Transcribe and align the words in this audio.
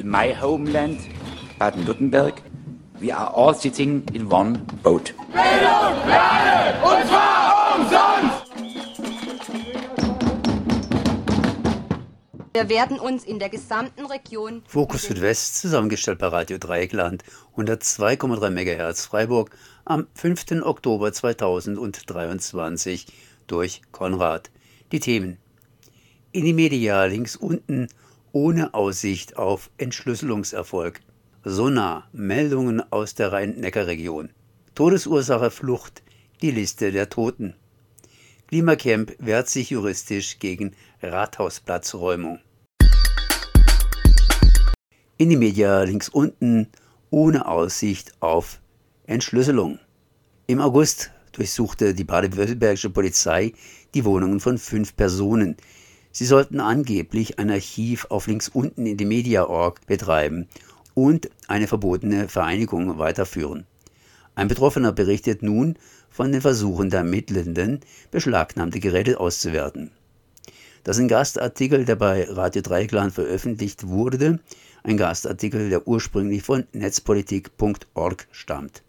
in 0.00 0.10
my 0.10 0.32
homeland, 0.32 0.98
Baden-Württemberg, 1.58 2.42
we 3.00 3.12
are 3.12 3.30
all 3.34 3.54
sitting 3.54 4.02
in 4.14 4.30
one 4.30 4.58
boat. 4.82 5.12
Bildung, 5.32 6.08
Lade, 6.08 6.78
und 6.82 7.06
zwar 7.06 7.76
umsonst! 7.76 8.50
Wir 12.52 12.68
werden 12.68 12.98
uns 12.98 13.24
in 13.24 13.38
der 13.38 13.48
gesamten 13.50 14.06
Region 14.06 14.62
Fokus 14.66 15.02
Südwest 15.04 15.58
zusammengestellt 15.58 16.18
bei 16.18 16.28
Radio 16.28 16.58
Dreieckland 16.58 17.22
102,3 17.56 18.50
MHz 18.50 19.06
Freiburg 19.06 19.50
am 19.84 20.06
5. 20.14 20.62
Oktober 20.62 21.12
2023 21.12 23.06
durch 23.46 23.82
Konrad. 23.92 24.50
Die 24.92 25.00
Themen. 25.00 25.38
In 26.32 26.44
die 26.44 26.52
Media 26.52 27.04
links 27.04 27.36
unten 27.36 27.88
ohne 28.32 28.74
Aussicht 28.74 29.36
auf 29.36 29.70
Entschlüsselungserfolg. 29.78 31.00
Sonar 31.44 32.08
Meldungen 32.12 32.82
aus 32.92 33.14
der 33.14 33.32
Rhein-Neckar-Region. 33.32 34.30
Todesursache 34.74 35.50
Flucht, 35.50 36.02
die 36.42 36.50
Liste 36.50 36.92
der 36.92 37.08
Toten. 37.08 37.54
Klimacamp 38.48 39.14
wehrt 39.18 39.48
sich 39.48 39.70
juristisch 39.70 40.38
gegen 40.38 40.74
Rathausplatzräumung. 41.02 42.40
In 45.16 45.30
die 45.30 45.36
Media 45.36 45.82
links 45.82 46.08
unten 46.08 46.68
ohne 47.10 47.46
Aussicht 47.46 48.12
auf 48.20 48.60
Entschlüsselung. 49.06 49.78
Im 50.46 50.60
August 50.60 51.10
durchsuchte 51.32 51.94
die 51.94 52.04
baden-württembergische 52.04 52.90
Polizei 52.90 53.52
die 53.94 54.04
Wohnungen 54.04 54.40
von 54.40 54.58
fünf 54.58 54.96
Personen. 54.96 55.56
Sie 56.12 56.26
sollten 56.26 56.60
angeblich 56.60 57.38
ein 57.38 57.50
Archiv 57.50 58.06
auf 58.10 58.26
links 58.26 58.48
unten 58.48 58.86
in 58.86 58.96
die 58.96 59.04
Media.org 59.04 59.86
betreiben 59.86 60.48
und 60.94 61.30
eine 61.46 61.68
verbotene 61.68 62.28
Vereinigung 62.28 62.98
weiterführen. 62.98 63.66
Ein 64.34 64.48
Betroffener 64.48 64.92
berichtet 64.92 65.42
nun 65.42 65.76
von 66.08 66.32
den 66.32 66.40
Versuchen 66.40 66.90
der 66.90 67.00
Ermittelnden, 67.00 67.80
beschlagnahmte 68.10 68.80
Geräte 68.80 69.20
auszuwerten. 69.20 69.90
Das 70.82 70.96
ist 70.96 71.02
ein 71.02 71.08
Gastartikel, 71.08 71.84
der 71.84 71.96
bei 71.96 72.24
Radio 72.24 72.62
Dreikland 72.62 73.12
veröffentlicht 73.12 73.86
wurde, 73.86 74.40
ein 74.82 74.96
Gastartikel, 74.96 75.68
der 75.68 75.86
ursprünglich 75.86 76.42
von 76.42 76.64
netzpolitik.org 76.72 78.26
stammt. 78.32 78.82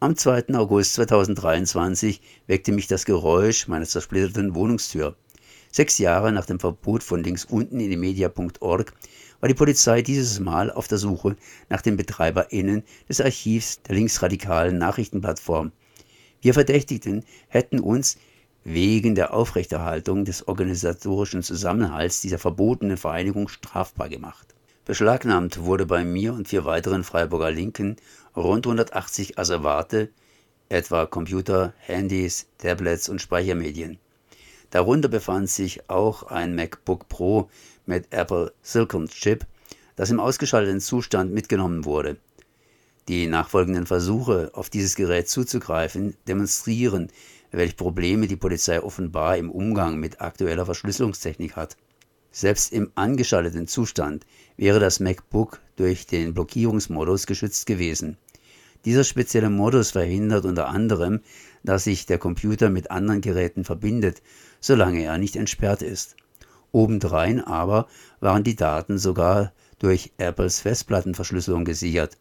Am 0.00 0.16
2. 0.16 0.54
August 0.54 0.94
2023 0.94 2.20
weckte 2.46 2.72
mich 2.72 2.86
das 2.86 3.04
Geräusch 3.04 3.68
meiner 3.68 3.86
zersplitterten 3.86 4.54
Wohnungstür. 4.54 5.16
Sechs 5.76 5.98
Jahre 5.98 6.32
nach 6.32 6.46
dem 6.46 6.58
Verbot 6.58 7.02
von 7.02 7.22
links 7.22 7.44
unten 7.44 7.80
in 7.80 8.00
media.org 8.00 8.94
war 9.40 9.48
die 9.50 9.54
Polizei 9.54 10.00
dieses 10.00 10.40
Mal 10.40 10.70
auf 10.70 10.88
der 10.88 10.96
Suche 10.96 11.36
nach 11.68 11.82
den 11.82 11.98
BetreiberInnen 11.98 12.82
des 13.10 13.20
Archivs 13.20 13.82
der 13.82 13.96
linksradikalen 13.96 14.78
Nachrichtenplattform. 14.78 15.72
Wir 16.40 16.54
Verdächtigten 16.54 17.26
hätten 17.48 17.78
uns 17.78 18.16
wegen 18.64 19.14
der 19.14 19.34
Aufrechterhaltung 19.34 20.24
des 20.24 20.48
organisatorischen 20.48 21.42
Zusammenhalts 21.42 22.22
dieser 22.22 22.38
verbotenen 22.38 22.96
Vereinigung 22.96 23.48
strafbar 23.48 24.08
gemacht. 24.08 24.54
Beschlagnahmt 24.86 25.60
wurde 25.64 25.84
bei 25.84 26.06
mir 26.06 26.32
und 26.32 26.48
vier 26.48 26.64
weiteren 26.64 27.04
Freiburger 27.04 27.50
Linken 27.50 27.96
rund 28.34 28.66
180 28.66 29.38
Asservate, 29.38 30.08
etwa 30.70 31.04
Computer, 31.04 31.74
Handys, 31.80 32.46
Tablets 32.56 33.10
und 33.10 33.20
Speichermedien. 33.20 33.98
Darunter 34.70 35.08
befand 35.08 35.48
sich 35.48 35.88
auch 35.88 36.24
ein 36.24 36.54
MacBook 36.54 37.08
Pro 37.08 37.48
mit 37.86 38.12
Apple 38.12 38.52
Silicon 38.62 39.08
Chip, 39.08 39.46
das 39.94 40.10
im 40.10 40.20
ausgeschalteten 40.20 40.80
Zustand 40.80 41.32
mitgenommen 41.32 41.84
wurde. 41.84 42.16
Die 43.08 43.28
nachfolgenden 43.28 43.86
Versuche, 43.86 44.50
auf 44.52 44.68
dieses 44.68 44.96
Gerät 44.96 45.28
zuzugreifen, 45.28 46.16
demonstrieren, 46.26 47.08
welche 47.52 47.76
Probleme 47.76 48.26
die 48.26 48.36
Polizei 48.36 48.82
offenbar 48.82 49.36
im 49.36 49.50
Umgang 49.50 49.98
mit 49.98 50.20
aktueller 50.20 50.66
Verschlüsselungstechnik 50.66 51.54
hat. 51.54 51.76
Selbst 52.32 52.72
im 52.72 52.90
angeschalteten 52.96 53.68
Zustand 53.68 54.26
wäre 54.56 54.80
das 54.80 55.00
MacBook 55.00 55.60
durch 55.76 56.06
den 56.06 56.34
Blockierungsmodus 56.34 57.26
geschützt 57.26 57.66
gewesen. 57.66 58.18
Dieser 58.84 59.04
spezielle 59.04 59.50
Modus 59.50 59.92
verhindert 59.92 60.44
unter 60.44 60.68
anderem, 60.68 61.20
dass 61.64 61.84
sich 61.84 62.06
der 62.06 62.18
Computer 62.18 62.70
mit 62.70 62.90
anderen 62.90 63.20
Geräten 63.20 63.64
verbindet, 63.64 64.22
solange 64.60 65.02
er 65.02 65.18
nicht 65.18 65.36
entsperrt 65.36 65.82
ist. 65.82 66.16
Obendrein 66.72 67.40
aber 67.40 67.86
waren 68.20 68.44
die 68.44 68.56
Daten 68.56 68.98
sogar 68.98 69.52
durch 69.78 70.12
Apples 70.18 70.60
Festplattenverschlüsselung 70.60 71.64
gesichert. 71.64 72.18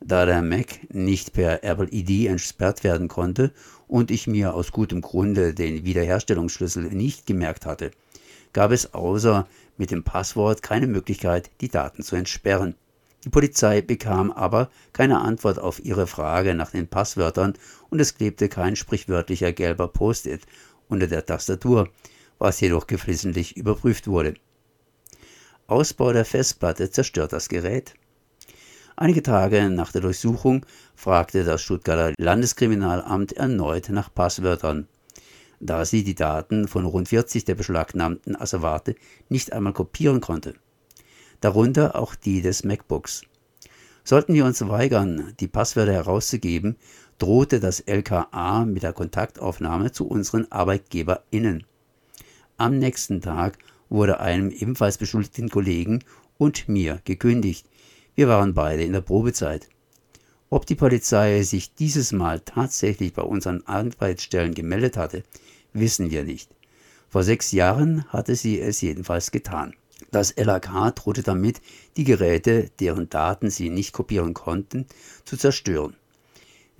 Da 0.00 0.24
der 0.24 0.42
Mac 0.42 0.80
nicht 0.92 1.34
per 1.34 1.62
Apple 1.62 1.88
ID 1.90 2.26
entsperrt 2.28 2.84
werden 2.84 3.08
konnte 3.08 3.52
und 3.86 4.10
ich 4.10 4.26
mir 4.26 4.54
aus 4.54 4.72
gutem 4.72 5.02
Grunde 5.02 5.52
den 5.52 5.84
Wiederherstellungsschlüssel 5.84 6.84
nicht 6.84 7.26
gemerkt 7.26 7.66
hatte, 7.66 7.90
gab 8.52 8.70
es 8.70 8.94
außer 8.94 9.46
mit 9.76 9.90
dem 9.90 10.02
Passwort 10.02 10.62
keine 10.62 10.86
Möglichkeit, 10.86 11.50
die 11.60 11.68
Daten 11.68 12.02
zu 12.02 12.16
entsperren. 12.16 12.74
Die 13.24 13.28
Polizei 13.28 13.82
bekam 13.82 14.32
aber 14.32 14.70
keine 14.94 15.20
Antwort 15.20 15.58
auf 15.58 15.84
ihre 15.84 16.06
Frage 16.06 16.54
nach 16.54 16.70
den 16.70 16.88
Passwörtern 16.88 17.52
und 17.90 18.00
es 18.00 18.14
klebte 18.14 18.48
kein 18.48 18.76
sprichwörtlicher 18.76 19.52
gelber 19.52 19.88
Post-it 19.88 20.42
unter 20.90 21.06
der 21.06 21.24
Tastatur, 21.24 21.88
was 22.38 22.60
jedoch 22.60 22.86
geflissentlich 22.86 23.56
überprüft 23.56 24.06
wurde. 24.06 24.34
Ausbau 25.66 26.12
der 26.12 26.24
Festplatte 26.24 26.90
zerstört 26.90 27.32
das 27.32 27.48
Gerät. 27.48 27.94
Einige 28.96 29.22
Tage 29.22 29.70
nach 29.70 29.92
der 29.92 30.00
Durchsuchung 30.00 30.66
fragte 30.94 31.44
das 31.44 31.62
Stuttgarter 31.62 32.12
Landeskriminalamt 32.18 33.32
erneut 33.32 33.88
nach 33.88 34.12
Passwörtern, 34.12 34.88
da 35.60 35.84
sie 35.84 36.02
die 36.02 36.14
Daten 36.14 36.66
von 36.66 36.84
rund 36.86 37.08
40 37.08 37.44
der 37.44 37.54
beschlagnahmten 37.54 38.34
Asservate 38.34 38.96
nicht 39.28 39.52
einmal 39.52 39.72
kopieren 39.72 40.20
konnte. 40.20 40.54
Darunter 41.40 41.96
auch 41.96 42.14
die 42.14 42.42
des 42.42 42.64
MacBooks. 42.64 43.22
Sollten 44.02 44.34
wir 44.34 44.44
uns 44.44 44.60
weigern, 44.66 45.34
die 45.40 45.48
Passwörter 45.48 45.92
herauszugeben, 45.92 46.76
drohte 47.20 47.60
das 47.60 47.80
LKA 47.80 48.64
mit 48.64 48.82
der 48.82 48.94
Kontaktaufnahme 48.94 49.92
zu 49.92 50.08
unseren 50.08 50.50
ArbeitgeberInnen. 50.50 51.64
Am 52.56 52.78
nächsten 52.78 53.20
Tag 53.20 53.58
wurde 53.90 54.20
einem 54.20 54.50
ebenfalls 54.50 54.96
beschuldigten 54.98 55.50
Kollegen 55.50 56.02
und 56.38 56.68
mir 56.68 57.00
gekündigt, 57.04 57.66
wir 58.14 58.26
waren 58.28 58.54
beide 58.54 58.82
in 58.82 58.92
der 58.92 59.02
Probezeit. 59.02 59.68
Ob 60.48 60.66
die 60.66 60.74
Polizei 60.74 61.42
sich 61.42 61.74
dieses 61.74 62.12
Mal 62.12 62.40
tatsächlich 62.40 63.12
bei 63.12 63.22
unseren 63.22 63.66
Arbeitsstellen 63.66 64.54
gemeldet 64.54 64.96
hatte, 64.96 65.22
wissen 65.72 66.10
wir 66.10 66.24
nicht. 66.24 66.50
Vor 67.08 67.22
sechs 67.22 67.52
Jahren 67.52 68.04
hatte 68.08 68.34
sie 68.34 68.60
es 68.60 68.80
jedenfalls 68.80 69.30
getan. 69.30 69.74
Das 70.10 70.34
LAK 70.36 70.94
drohte 70.96 71.22
damit, 71.22 71.60
die 71.96 72.04
Geräte, 72.04 72.70
deren 72.80 73.10
Daten 73.10 73.50
sie 73.50 73.68
nicht 73.68 73.92
kopieren 73.92 74.32
konnten, 74.32 74.86
zu 75.24 75.36
zerstören. 75.36 75.94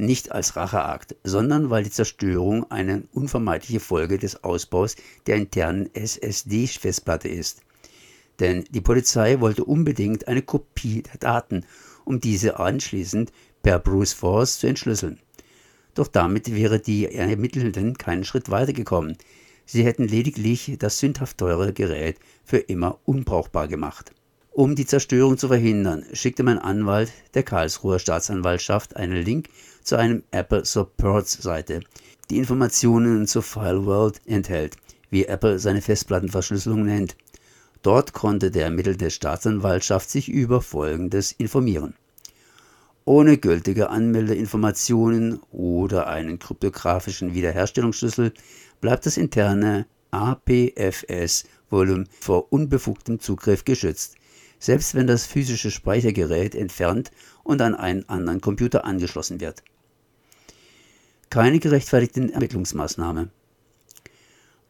Nicht 0.01 0.33
als 0.33 0.57
Racheakt, 0.57 1.17
sondern 1.25 1.71
weil 1.71 1.85
die 1.85 1.91
Zerstörung 1.91 2.71
eine 2.71 3.05
unvermeidliche 3.13 3.81
Folge 3.81 4.19
des 4.19 4.43
Ausbaus 4.45 4.97
der 5.27 5.37
internen 5.37 5.91
SSD-Festplatte 5.95 7.29
ist 7.29 7.63
denn 8.41 8.65
die 8.71 8.81
Polizei 8.81 9.41
wollte 9.41 9.65
unbedingt 9.65 10.27
eine 10.27 10.43
Kopie 10.43 11.03
der 11.03 11.19
Daten, 11.19 11.65
um 12.05 12.21
diese 12.21 12.59
anschließend 12.59 13.31
per 13.63 13.79
Bruce 13.79 14.15
Force 14.15 14.59
zu 14.59 14.67
entschlüsseln. 14.67 15.21
Doch 15.95 16.09
damit 16.09 16.55
wäre 16.55 16.81
die 16.81 17.07
Ermittelnden 17.15 17.99
keinen 17.99 18.25
Schritt 18.25 18.51
weitergekommen. 18.51 19.17
Sie 19.67 19.85
hätten 19.85 20.09
lediglich 20.09 20.77
das 20.79 20.99
sündhaft 20.99 21.39
teure 21.39 21.73
Gerät 21.73 22.19
für 22.45 22.59
immer 22.59 22.99
unbrauchbar 23.05 23.69
gemacht. 23.69 24.13
Um 24.53 24.75
die 24.75 24.87
Zerstörung 24.87 25.39
zu 25.39 25.49
verhindern, 25.49 26.05
schickte 26.13 26.43
mein 26.43 26.59
Anwalt 26.59 27.13
der 27.35 27.45
Karlsruher 27.45 27.99
Staatsanwaltschaft 27.99 28.97
einen 28.97 29.23
Link 29.23 29.49
zu 29.83 29.97
einem 29.97 30.23
Apple 30.31 30.65
Supports 30.65 31.35
Seite, 31.43 31.81
die 32.31 32.39
Informationen 32.39 33.27
zur 33.27 33.43
File 33.43 33.85
World 33.87 34.21
enthält, 34.27 34.77
wie 35.11 35.25
Apple 35.25 35.59
seine 35.59 35.83
Festplattenverschlüsselung 35.83 36.85
nennt. 36.85 37.17
Dort 37.83 38.13
konnte 38.13 38.51
der 38.51 38.65
ermittelte 38.65 39.11
Staatsanwaltschaft 39.11 40.11
sich 40.11 40.29
über 40.29 40.63
Folgendes 40.63 41.33
informieren. 41.33 41.95
Ohne 43.05 43.39
gültige 43.39 43.91
Anmeldeinformationen 43.91 45.41
oder 45.51 46.07
einen 46.07 46.39
kryptografischen 46.39 47.35
Wiederherstellungsschlüssel 47.35 48.33
bleibt 48.81 49.07
das 49.07 49.17
interne 49.17 49.87
APFS-Volumen 50.11 52.09
vor 52.21 52.53
unbefugtem 52.53 53.19
Zugriff 53.19 53.65
geschützt, 53.65 54.17
selbst 54.61 54.95
wenn 54.95 55.09
das 55.09 55.27
physische 55.27 55.73
Speichergerät 55.73 56.55
entfernt 56.55 57.11
und 57.43 57.61
an 57.61 57.75
einen 57.75 58.09
anderen 58.09 58.41
Computer 58.41 58.85
angeschlossen 58.85 59.41
wird. 59.41 59.65
Keine 61.31 61.59
gerechtfertigten 61.59 62.31
Ermittlungsmaßnahme. 62.31 63.31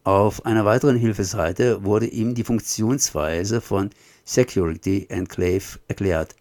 Auf 0.05 0.47
einer 0.47 0.65
weiteren 0.65 0.97
Hilfeseite 0.97 1.85
wurde 1.85 2.07
ihm 2.07 2.35
die 2.35 2.45
Funktionsweise 2.45 3.61
von 3.61 3.91
Security 4.25 5.07
Enclave 5.11 5.79
erklärt, 5.89 6.37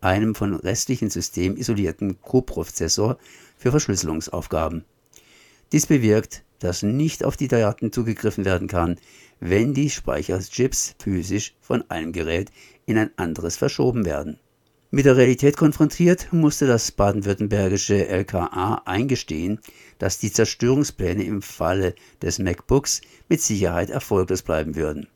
einem 0.00 0.34
von 0.34 0.54
restlichen 0.54 1.10
Systemen 1.10 1.58
isolierten 1.58 2.20
Coprozessor 2.22 3.18
für 3.58 3.70
Verschlüsselungsaufgaben. 3.70 4.84
Dies 5.72 5.86
bewirkt, 5.86 6.44
dass 6.60 6.82
nicht 6.82 7.24
auf 7.24 7.36
die 7.36 7.48
Daten 7.48 7.92
zugegriffen 7.92 8.44
werden 8.44 8.68
kann, 8.68 8.96
wenn 9.40 9.74
die 9.74 9.90
Speicherchips 9.90 10.94
physisch 10.98 11.54
von 11.60 11.88
einem 11.90 12.12
Gerät 12.12 12.50
in 12.86 12.98
ein 12.98 13.10
anderes 13.16 13.56
verschoben 13.56 14.04
werden. 14.04 14.38
Mit 14.90 15.06
der 15.06 15.16
Realität 15.16 15.56
konfrontiert, 15.56 16.32
musste 16.32 16.68
das 16.68 16.92
baden-württembergische 16.92 18.06
LKA 18.06 18.82
eingestehen, 18.84 19.58
dass 19.98 20.20
die 20.20 20.30
Zerstörungspläne 20.30 21.24
im 21.24 21.42
Falle 21.42 21.96
des 22.22 22.38
MacBooks 22.38 23.00
mit 23.28 23.40
Sicherheit 23.40 23.90
erfolglos 23.90 24.42
bleiben 24.42 24.76
würden. 24.76 25.08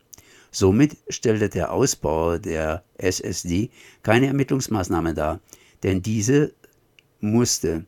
Somit 0.50 0.96
stellte 1.08 1.48
der 1.48 1.72
Ausbau 1.72 2.38
der 2.38 2.82
SSD 2.96 3.70
keine 4.02 4.26
Ermittlungsmaßnahme 4.26 5.14
dar, 5.14 5.40
denn 5.84 6.02
diese 6.02 6.52
musste 7.20 7.84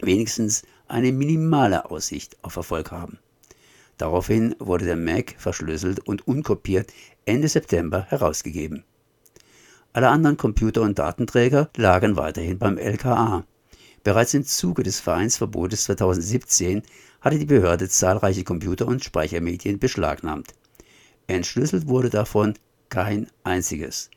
wenigstens 0.00 0.62
eine 0.88 1.12
minimale 1.12 1.90
Aussicht 1.90 2.36
auf 2.42 2.56
Erfolg 2.56 2.90
haben. 2.90 3.18
Daraufhin 3.98 4.56
wurde 4.58 4.86
der 4.86 4.96
Mac 4.96 5.34
verschlüsselt 5.38 6.00
und 6.00 6.26
unkopiert 6.26 6.92
Ende 7.26 7.48
September 7.48 8.06
herausgegeben. 8.08 8.84
Alle 9.92 10.08
anderen 10.08 10.36
Computer 10.36 10.82
und 10.82 10.98
Datenträger 10.98 11.70
lagen 11.76 12.16
weiterhin 12.16 12.58
beim 12.58 12.78
LKA. 12.78 13.44
Bereits 14.02 14.34
im 14.34 14.44
Zuge 14.44 14.82
des 14.82 15.00
Vereinsverbotes 15.00 15.84
2017 15.84 16.82
hatte 17.20 17.38
die 17.38 17.46
Behörde 17.46 17.88
zahlreiche 17.88 18.44
Computer 18.44 18.86
und 18.86 19.02
Speichermedien 19.02 19.78
beschlagnahmt. 19.78 20.54
Entschlüsselt 21.26 21.88
wurde 21.88 22.10
davon 22.10 22.54
kein 22.90 23.28
einziges. 23.44 24.10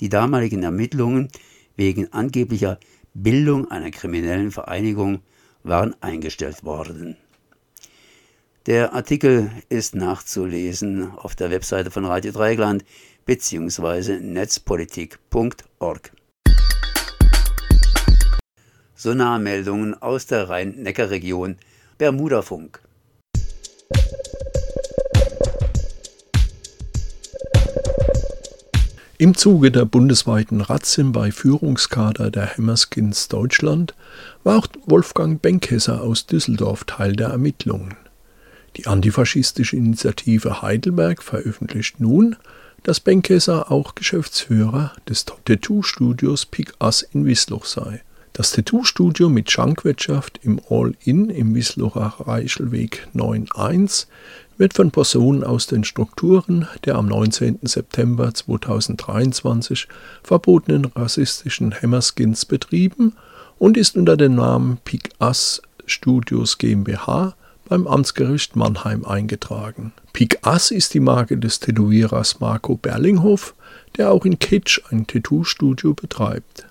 Die 0.00 0.08
damaligen 0.08 0.62
Ermittlungen 0.62 1.28
wegen 1.76 2.12
angeblicher 2.12 2.78
Bildung 3.14 3.70
einer 3.70 3.90
kriminellen 3.90 4.50
Vereinigung 4.50 5.20
waren 5.62 5.94
eingestellt 6.02 6.64
worden. 6.64 7.16
Der 8.66 8.92
Artikel 8.92 9.50
ist 9.70 9.96
nachzulesen 9.96 11.10
auf 11.16 11.34
der 11.34 11.50
Webseite 11.50 11.90
von 11.90 12.04
Radio 12.04 12.30
Dreigland 12.30 12.84
bzw. 13.26 14.20
netzpolitik.org. 14.20 16.12
Sonarmeldungen 18.94 20.00
aus 20.00 20.26
der 20.26 20.48
Rhein-Neckar-Region 20.48 21.56
Bermudafunk. 21.98 22.80
Im 29.18 29.36
Zuge 29.36 29.72
der 29.72 29.86
bundesweiten 29.86 30.60
Razzien 30.60 31.10
bei 31.10 31.32
Führungskader 31.32 32.30
der 32.30 32.56
Hammerskins 32.56 33.26
Deutschland 33.26 33.96
war 34.44 34.58
auch 34.58 34.68
Wolfgang 34.86 35.42
Benkesser 35.42 36.00
aus 36.00 36.26
Düsseldorf 36.26 36.84
Teil 36.84 37.16
der 37.16 37.30
Ermittlungen. 37.30 37.96
Die 38.76 38.86
antifaschistische 38.86 39.76
Initiative 39.76 40.62
Heidelberg 40.62 41.22
veröffentlicht 41.22 42.00
nun, 42.00 42.36
dass 42.82 43.00
Benkesser 43.00 43.70
auch 43.70 43.94
Geschäftsführer 43.94 44.92
des 45.08 45.24
Tattoo-Studios 45.24 46.46
Pick 46.46 46.72
Ass 46.78 47.02
in 47.02 47.26
Wiesloch 47.26 47.64
sei. 47.64 48.02
Das 48.32 48.52
Tattoo-Studio 48.52 49.28
mit 49.28 49.50
Schankwirtschaft 49.50 50.40
im 50.42 50.58
All-In 50.70 51.28
im 51.28 51.54
Wieslocher 51.54 52.14
Reichelweg 52.20 53.08
9.1 53.14 54.06
wird 54.56 54.72
von 54.72 54.90
Personen 54.90 55.44
aus 55.44 55.66
den 55.66 55.84
Strukturen 55.84 56.66
der 56.86 56.94
am 56.94 57.06
19. 57.06 57.58
September 57.62 58.32
2023 58.32 59.86
verbotenen 60.22 60.86
rassistischen 60.86 61.74
Hammerskins 61.74 62.46
betrieben 62.46 63.14
und 63.58 63.76
ist 63.76 63.96
unter 63.96 64.16
dem 64.16 64.36
Namen 64.36 64.78
Pick 64.82 65.10
Ass 65.18 65.60
Studios 65.84 66.56
GmbH 66.56 67.34
beim 67.72 67.86
Amtsgericht 67.86 68.54
Mannheim 68.54 69.06
eingetragen. 69.06 69.94
Pik 70.12 70.40
Ass 70.42 70.70
ist 70.70 70.92
die 70.92 71.00
Marke 71.00 71.38
des 71.38 71.58
Tätowierers 71.58 72.38
Marco 72.38 72.76
Berlinghoff, 72.76 73.54
der 73.96 74.12
auch 74.12 74.26
in 74.26 74.38
Kitsch 74.38 74.82
ein 74.90 75.06
Tattoo-Studio 75.06 75.94
betreibt. 75.94 76.66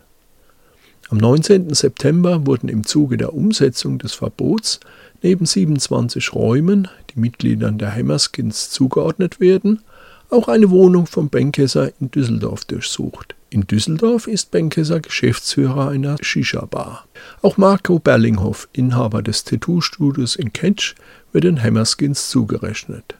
Am 1.09 1.17
19. 1.17 1.73
September 1.73 2.45
wurden 2.45 2.69
im 2.69 2.85
Zuge 2.85 3.17
der 3.17 3.33
Umsetzung 3.33 3.97
des 3.97 4.13
Verbots 4.13 4.79
neben 5.23 5.47
27 5.47 6.35
Räumen, 6.35 6.87
die 7.15 7.19
Mitgliedern 7.19 7.79
der 7.79 7.95
Hammerskins 7.95 8.69
zugeordnet 8.69 9.39
werden, 9.39 9.81
auch 10.29 10.49
eine 10.49 10.69
Wohnung 10.69 11.07
von 11.07 11.29
Benkesser 11.29 11.91
in 11.99 12.11
Düsseldorf 12.11 12.65
durchsucht. 12.65 13.33
In 13.53 13.67
Düsseldorf 13.67 14.27
ist 14.27 14.51
Benkesser 14.51 15.01
Geschäftsführer 15.01 15.89
einer 15.89 16.15
Shisha-Bar. 16.21 17.05
Auch 17.41 17.57
Marco 17.57 17.99
Berlinghoff, 17.99 18.69
Inhaber 18.71 19.21
des 19.21 19.43
Tattoo-Studios 19.43 20.37
in 20.37 20.53
Ketsch, 20.53 20.95
wird 21.33 21.43
den 21.43 21.61
Hammerskins 21.61 22.29
zugerechnet. 22.29 23.15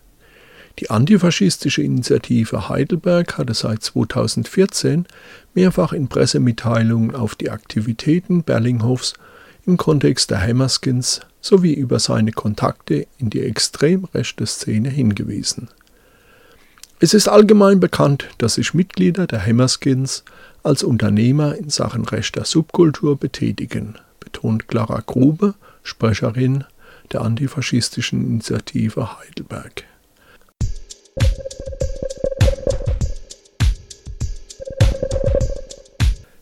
Die 0.79 0.89
antifaschistische 0.89 1.81
Initiative 1.81 2.69
Heidelberg 2.69 3.37
hatte 3.37 3.53
seit 3.53 3.83
2014 3.83 5.05
mehrfach 5.53 5.91
in 5.91 6.07
Pressemitteilungen 6.07 7.13
auf 7.13 7.35
die 7.35 7.49
Aktivitäten 7.49 8.43
Berlinghoffs 8.43 9.15
im 9.65 9.75
Kontext 9.75 10.31
der 10.31 10.41
Hammerskins 10.41 11.19
sowie 11.41 11.73
über 11.73 11.99
seine 11.99 12.31
Kontakte 12.31 13.05
in 13.17 13.29
die 13.29 13.41
extrem 13.41 14.05
rechte 14.05 14.45
Szene 14.45 14.87
hingewiesen. 14.87 15.67
Es 17.03 17.15
ist 17.15 17.27
allgemein 17.27 17.79
bekannt, 17.79 18.27
dass 18.37 18.53
sich 18.53 18.75
Mitglieder 18.75 19.25
der 19.25 19.43
Hammerskins 19.43 20.23
als 20.61 20.83
Unternehmer 20.83 21.55
in 21.55 21.71
Sachen 21.71 22.05
rechter 22.05 22.45
Subkultur 22.45 23.17
betätigen, 23.17 23.95
betont 24.19 24.67
Clara 24.67 25.01
Grube, 25.03 25.55
Sprecherin 25.81 26.63
der 27.11 27.21
antifaschistischen 27.21 28.23
Initiative 28.23 29.17
Heidelberg. 29.17 29.83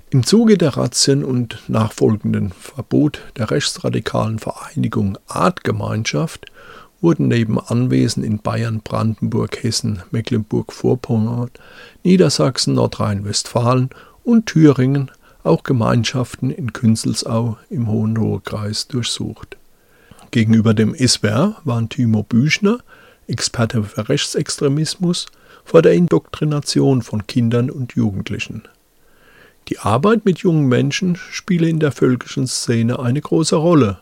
Im 0.09 0.25
Zuge 0.25 0.57
der 0.57 0.75
Razzien 0.75 1.23
und 1.23 1.63
nachfolgenden 1.69 2.51
Verbot 2.51 3.21
der 3.37 3.49
rechtsradikalen 3.49 4.39
Vereinigung 4.39 5.17
Artgemeinschaft 5.29 6.47
wurden 7.01 7.27
neben 7.27 7.59
Anwesen 7.59 8.23
in 8.23 8.39
Bayern, 8.39 8.81
Brandenburg, 8.81 9.63
Hessen, 9.63 10.03
Mecklenburg-Vorpommern, 10.11 11.51
Niedersachsen, 12.03 12.75
Nordrhein-Westfalen 12.75 13.89
und 14.23 14.47
Thüringen 14.47 15.11
auch 15.43 15.63
Gemeinschaften 15.63 16.51
in 16.51 16.73
Künzelsau 16.73 17.57
im 17.69 17.87
Hohenlohe-Kreis 17.87 18.87
durchsucht. 18.87 19.57
Gegenüber 20.31 20.73
dem 20.73 20.93
SWR 20.95 21.55
waren 21.63 21.89
Timo 21.89 22.23
Büchner, 22.23 22.79
Experte 23.27 23.83
für 23.83 24.09
Rechtsextremismus, 24.09 25.27
vor 25.63 25.81
der 25.81 25.93
Indoktrination 25.93 27.01
von 27.01 27.27
Kindern 27.27 27.69
und 27.69 27.93
Jugendlichen. 27.93 28.63
Die 29.69 29.79
Arbeit 29.79 30.25
mit 30.25 30.39
jungen 30.39 30.67
Menschen 30.67 31.15
spiele 31.15 31.69
in 31.69 31.79
der 31.79 31.91
völkischen 31.91 32.47
Szene 32.47 32.99
eine 32.99 33.21
große 33.21 33.55
Rolle 33.55 33.99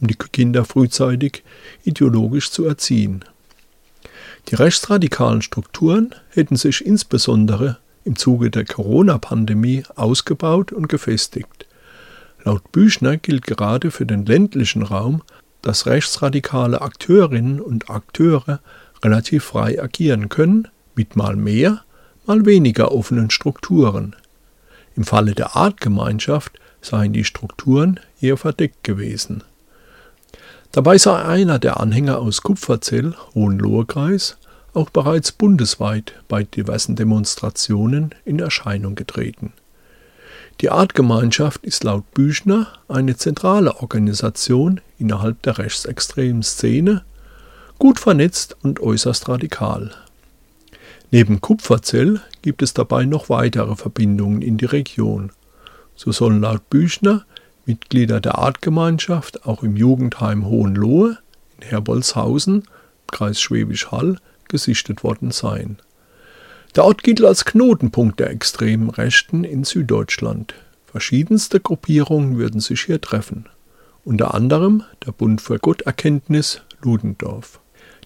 um 0.00 0.06
die 0.06 0.14
Kinder 0.14 0.64
frühzeitig 0.64 1.42
ideologisch 1.84 2.50
zu 2.50 2.64
erziehen. 2.64 3.24
Die 4.48 4.54
rechtsradikalen 4.54 5.42
Strukturen 5.42 6.14
hätten 6.30 6.56
sich 6.56 6.84
insbesondere 6.84 7.78
im 8.04 8.16
Zuge 8.16 8.50
der 8.50 8.64
Corona-Pandemie 8.64 9.84
ausgebaut 9.94 10.72
und 10.72 10.88
gefestigt. 10.88 11.66
Laut 12.44 12.72
Büchner 12.72 13.18
gilt 13.18 13.46
gerade 13.46 13.90
für 13.90 14.06
den 14.06 14.24
ländlichen 14.24 14.82
Raum, 14.82 15.22
dass 15.62 15.86
rechtsradikale 15.86 16.80
Akteurinnen 16.80 17.60
und 17.60 17.90
Akteure 17.90 18.60
relativ 19.02 19.44
frei 19.44 19.80
agieren 19.80 20.30
können, 20.30 20.68
mit 20.94 21.16
mal 21.16 21.36
mehr, 21.36 21.84
mal 22.26 22.46
weniger 22.46 22.92
offenen 22.92 23.30
Strukturen. 23.30 24.16
Im 24.96 25.04
Falle 25.04 25.34
der 25.34 25.56
Artgemeinschaft 25.56 26.58
seien 26.80 27.12
die 27.12 27.24
Strukturen 27.24 28.00
eher 28.20 28.38
verdeckt 28.38 28.84
gewesen. 28.84 29.44
Dabei 30.72 30.98
sei 30.98 31.20
einer 31.20 31.58
der 31.58 31.80
Anhänger 31.80 32.20
aus 32.20 32.42
Kupferzell, 32.42 33.14
Hohenlohe-Kreis, 33.34 34.36
auch 34.72 34.88
bereits 34.90 35.32
bundesweit 35.32 36.14
bei 36.28 36.44
diversen 36.44 36.94
Demonstrationen 36.94 38.14
in 38.24 38.38
Erscheinung 38.38 38.94
getreten. 38.94 39.52
Die 40.60 40.70
Artgemeinschaft 40.70 41.64
ist 41.64 41.82
laut 41.82 42.08
Büchner 42.12 42.68
eine 42.86 43.16
zentrale 43.16 43.76
Organisation 43.76 44.80
innerhalb 44.98 45.42
der 45.42 45.58
rechtsextremen 45.58 46.44
Szene, 46.44 47.02
gut 47.78 47.98
vernetzt 47.98 48.56
und 48.62 48.78
äußerst 48.78 49.28
radikal. 49.28 49.90
Neben 51.10 51.40
Kupferzell 51.40 52.20
gibt 52.42 52.62
es 52.62 52.74
dabei 52.74 53.06
noch 53.06 53.28
weitere 53.28 53.74
Verbindungen 53.74 54.42
in 54.42 54.56
die 54.56 54.66
Region. 54.66 55.32
So 55.96 56.12
sollen 56.12 56.42
laut 56.42 56.70
Büchner 56.70 57.24
Mitglieder 57.70 58.20
der 58.20 58.38
Artgemeinschaft 58.38 59.46
auch 59.46 59.62
im 59.62 59.76
Jugendheim 59.76 60.46
Hohenlohe 60.46 61.18
in 61.56 61.66
Herbolzhausen 61.68 62.64
Hauptkreis 63.10 63.40
Schwäbisch 63.40 63.90
Hall 63.90 64.18
gesichtet 64.48 65.02
worden 65.02 65.30
seien. 65.30 65.78
Der 66.76 66.84
Ort 66.84 67.02
gilt 67.02 67.22
als 67.24 67.44
Knotenpunkt 67.44 68.20
der 68.20 68.30
extremen 68.30 68.90
Rechten 68.90 69.42
in 69.42 69.64
Süddeutschland. 69.64 70.54
Verschiedenste 70.86 71.58
Gruppierungen 71.58 72.38
würden 72.38 72.60
sich 72.60 72.82
hier 72.82 73.00
treffen. 73.00 73.48
Unter 74.04 74.34
anderem 74.34 74.84
der 75.04 75.12
Bund 75.12 75.40
für 75.40 75.58
Gotterkenntnis 75.58 76.62
Ludendorff. 76.82 77.60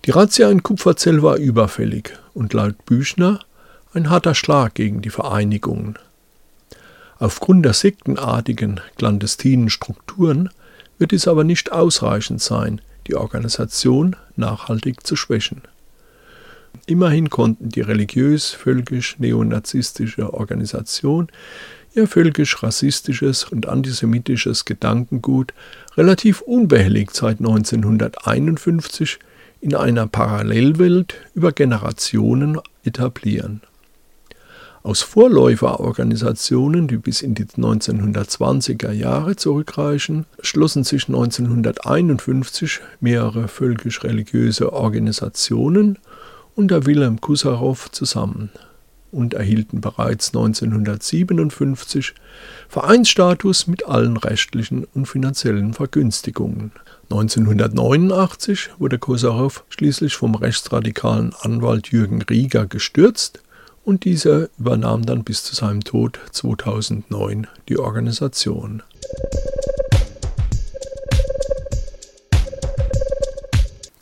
Die 0.07 0.11
Razzia 0.11 0.51
in 0.51 0.63
Kupferzell 0.63 1.23
war 1.23 1.37
überfällig 1.37 2.13
und 2.33 2.53
laut 2.55 2.85
Büchner 2.87 3.41
ein 3.93 4.11
harter 4.11 4.35
Schlag 4.35 4.75
gegen 4.75 5.03
die 5.03 5.11
Vereinigungen. 5.11 5.99
Aufgrund 7.25 7.65
der 7.65 7.73
sektenartigen 7.73 8.83
clandestinen 8.99 9.71
Strukturen 9.71 10.51
wird 10.99 11.13
dies 11.13 11.27
aber 11.27 11.43
nicht 11.43 11.73
ausreichend 11.73 12.43
sein, 12.43 12.83
die 13.07 13.15
Organisation 13.15 14.15
nachhaltig 14.37 15.07
zu 15.07 15.17
schwächen. 15.17 15.63
Immerhin 16.85 17.31
konnten 17.31 17.71
die 17.71 17.81
religiös-völkisch-neonazistische 17.81 20.35
Organisation 20.35 21.29
ihr 21.95 22.07
völkisch-rassistisches 22.07 23.45
und 23.45 23.69
antisemitisches 23.69 24.67
Gedankengut 24.67 25.55
relativ 25.97 26.43
unbehelligt 26.43 27.17
seit 27.17 27.39
1951 27.39 29.19
in 29.63 29.75
einer 29.75 30.09
Parallelwelt 30.09 31.15
über 31.35 31.53
Generationen 31.53 32.61
etablieren. 32.85 33.63
Aus 34.87 35.01
Vorläuferorganisationen, 35.01 36.89
die 36.89 36.99
bis 36.99 37.23
in 37.23 37.35
die 37.35 37.47
1920er 37.47 38.93
Jahre 38.93 39.35
zurückreichen, 39.35 40.27
schlossen 40.41 40.85
sich 40.85 41.09
1951 41.09 42.81
mehrere 43.01 43.49
völkisch-religiöse 43.49 44.75
Organisationen 44.75 45.99
unter 46.55 46.85
Wilhelm 46.85 47.19
Kusarow 47.23 47.91
zusammen 47.93 48.51
und 49.11 49.33
erhielten 49.33 49.81
bereits 49.81 50.35
1957 50.35 52.13
Vereinsstatus 52.69 53.67
mit 53.67 53.87
allen 53.87 54.19
rechtlichen 54.19 54.85
und 54.93 55.07
finanziellen 55.07 55.73
Vergünstigungen. 55.73 56.73
1989 57.11 58.69
wurde 58.79 58.99
Kosarow 58.99 59.65
schließlich 59.71 60.15
vom 60.15 60.35
rechtsradikalen 60.35 61.33
Anwalt 61.41 61.89
Jürgen 61.89 62.21
Rieger 62.21 62.67
gestürzt 62.67 63.44
und 63.85 64.05
dieser 64.05 64.49
übernahm 64.59 65.05
dann 65.05 65.25
bis 65.25 65.45
zu 65.45 65.55
seinem 65.55 65.85
Tod 65.85 66.19
2009 66.33 67.47
die 67.69 67.79
Organisation. 67.79 68.83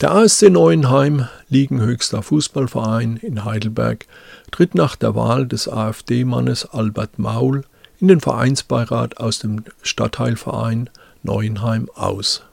Der 0.01 0.11
ASC 0.11 0.49
Neuenheim, 0.49 1.27
Liegenhöchster 1.47 2.23
Fußballverein 2.23 3.17
in 3.17 3.45
Heidelberg, 3.45 4.05
tritt 4.51 4.75
nach 4.75 4.97
der 4.97 5.15
Wahl 5.15 5.47
des 5.47 5.69
AfD-Mannes 5.69 6.65
Albert 6.65 7.19
Maul 7.19 7.63
in 7.99 8.09
den 8.09 8.19
Vereinsbeirat 8.19 9.17
aus 9.17 9.39
dem 9.39 9.63
Stadtteilverein 9.81 10.89
Neuenheim 11.23 11.89
aus. 11.95 12.43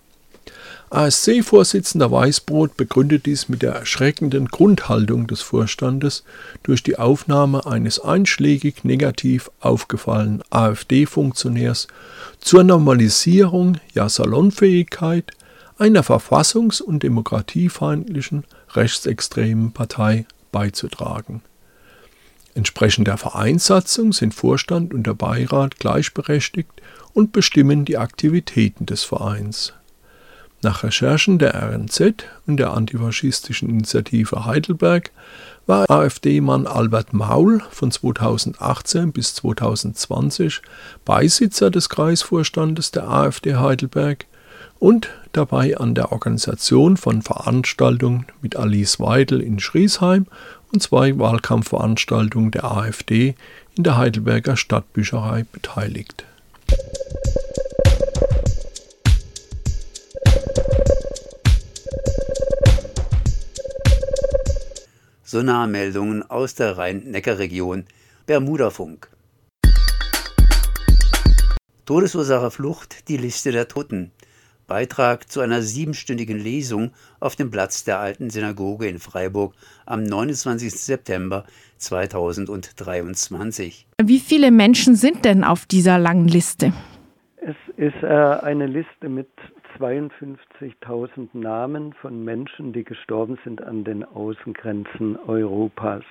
ASC-Vorsitzender 0.91 2.11
Weißbrot 2.11 2.77
begründet 2.77 3.27
dies 3.27 3.49
mit 3.49 3.63
der 3.63 3.75
erschreckenden 3.75 4.47
Grundhaltung 4.47 5.29
des 5.29 5.41
Vorstandes 5.41 6.25
durch 6.65 6.83
die 6.83 6.99
Aufnahme 6.99 7.65
eines 7.65 8.01
einschlägig 8.01 8.83
negativ 8.83 9.53
aufgefallenen 9.61 10.43
AfD-Funktionärs 10.51 11.87
zur 12.41 12.65
Normalisierung, 12.65 13.79
ja 13.95 14.09
Salonfähigkeit 14.09 15.31
einer 15.79 16.03
verfassungs- 16.03 16.83
und 16.83 17.05
demokratiefeindlichen 17.05 18.43
rechtsextremen 18.75 19.71
Partei 19.71 20.27
beizutragen. 20.51 21.43
Entsprechend 22.57 23.07
der 23.07 23.17
Vereinssatzung 23.17 24.13
sind 24.13 24.35
Vorstand 24.35 24.93
und 24.93 25.07
der 25.07 25.15
Beirat 25.15 25.79
gleichberechtigt 25.79 26.83
und 27.13 27.31
bestimmen 27.31 27.85
die 27.85 27.97
Aktivitäten 27.97 28.87
des 28.87 29.05
Vereins. 29.05 29.73
Nach 30.63 30.83
Recherchen 30.83 31.39
der 31.39 31.55
RNZ 31.55 32.25
und 32.47 32.59
der 32.59 32.73
antifaschistischen 32.73 33.71
Initiative 33.71 34.45
Heidelberg 34.45 35.11
war 35.67 35.89
AfD-Mann 35.91 36.67
Albert 36.67 37.15
Maul 37.15 37.63
von 37.71 37.91
2018 37.91 39.13
bis 39.13 39.35
2020 39.37 40.61
Beisitzer 41.07 41.71
des 41.71 41.89
Kreisvorstandes 41.89 42.91
der 42.91 43.09
AfD 43.09 43.55
Heidelberg 43.55 44.27
und 44.79 45.09
dabei 45.33 45.79
an 45.79 45.95
der 45.95 46.13
Organisation 46.13 46.99
von 46.99 47.23
Veranstaltungen 47.23 48.27
mit 48.43 48.57
Alice 48.57 49.01
Weidel 49.01 49.41
in 49.41 49.61
Schriesheim 49.61 50.27
und 50.73 50.83
zwei 50.83 51.19
Wahlkampfveranstaltungen 51.19 52.51
der 52.51 52.65
AfD 52.65 53.35
in 53.77 53.85
der 53.85 53.97
Heidelberger 53.97 54.59
Stadtbücherei 54.59 55.47
beteiligt. 55.51 56.25
Sonarmeldungen 65.31 66.29
aus 66.29 66.57
der 66.57 66.77
Rhein-Neckar-Region 66.77 67.85
Bermudafunk. 68.27 69.09
Todesursache 71.87 72.51
Flucht, 72.51 73.07
die 73.07 73.17
Liste 73.17 73.53
der 73.53 73.69
Toten. 73.69 74.11
Beitrag 74.67 75.31
zu 75.31 75.39
einer 75.39 75.63
siebenstündigen 75.63 76.37
Lesung 76.37 76.91
auf 77.21 77.37
dem 77.37 77.53
Platz 77.53 77.85
der 77.85 78.01
Alten 78.01 78.31
Synagoge 78.31 78.89
in 78.89 78.99
Freiburg 78.99 79.55
am 79.87 80.03
29. 80.03 80.73
September 80.73 81.45
2023. 81.79 83.87
Wie 84.03 84.19
viele 84.19 84.51
Menschen 84.51 84.97
sind 84.97 85.25
denn 85.25 85.45
auf 85.45 85.65
dieser 85.65 85.99
langen 85.99 86.27
Liste? 86.27 86.73
Es 87.43 87.57
ist 87.79 88.03
äh, 88.03 88.07
eine 88.07 88.67
Liste 88.67 89.09
mit 89.09 89.31
52.000 89.79 91.29
Namen 91.33 91.95
von 91.95 92.23
Menschen, 92.23 92.75
die 92.75 92.85
gestorben 92.85 93.39
sind 93.45 93.63
an 93.63 93.83
den 93.83 94.05
Außengrenzen 94.05 95.19
Europas. 95.27 96.05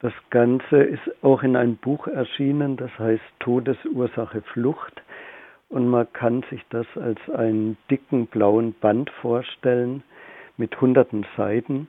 Das 0.00 0.12
Ganze 0.28 0.82
ist 0.82 1.24
auch 1.24 1.42
in 1.42 1.56
einem 1.56 1.76
Buch 1.76 2.06
erschienen, 2.08 2.76
das 2.76 2.90
heißt 2.98 3.22
Todesursache 3.40 4.42
Flucht. 4.52 5.02
Und 5.70 5.88
man 5.88 6.12
kann 6.12 6.44
sich 6.50 6.62
das 6.68 6.86
als 6.96 7.18
einen 7.30 7.78
dicken 7.90 8.26
blauen 8.26 8.74
Band 8.74 9.08
vorstellen 9.22 10.02
mit 10.58 10.78
hunderten 10.78 11.24
Seiten. 11.38 11.88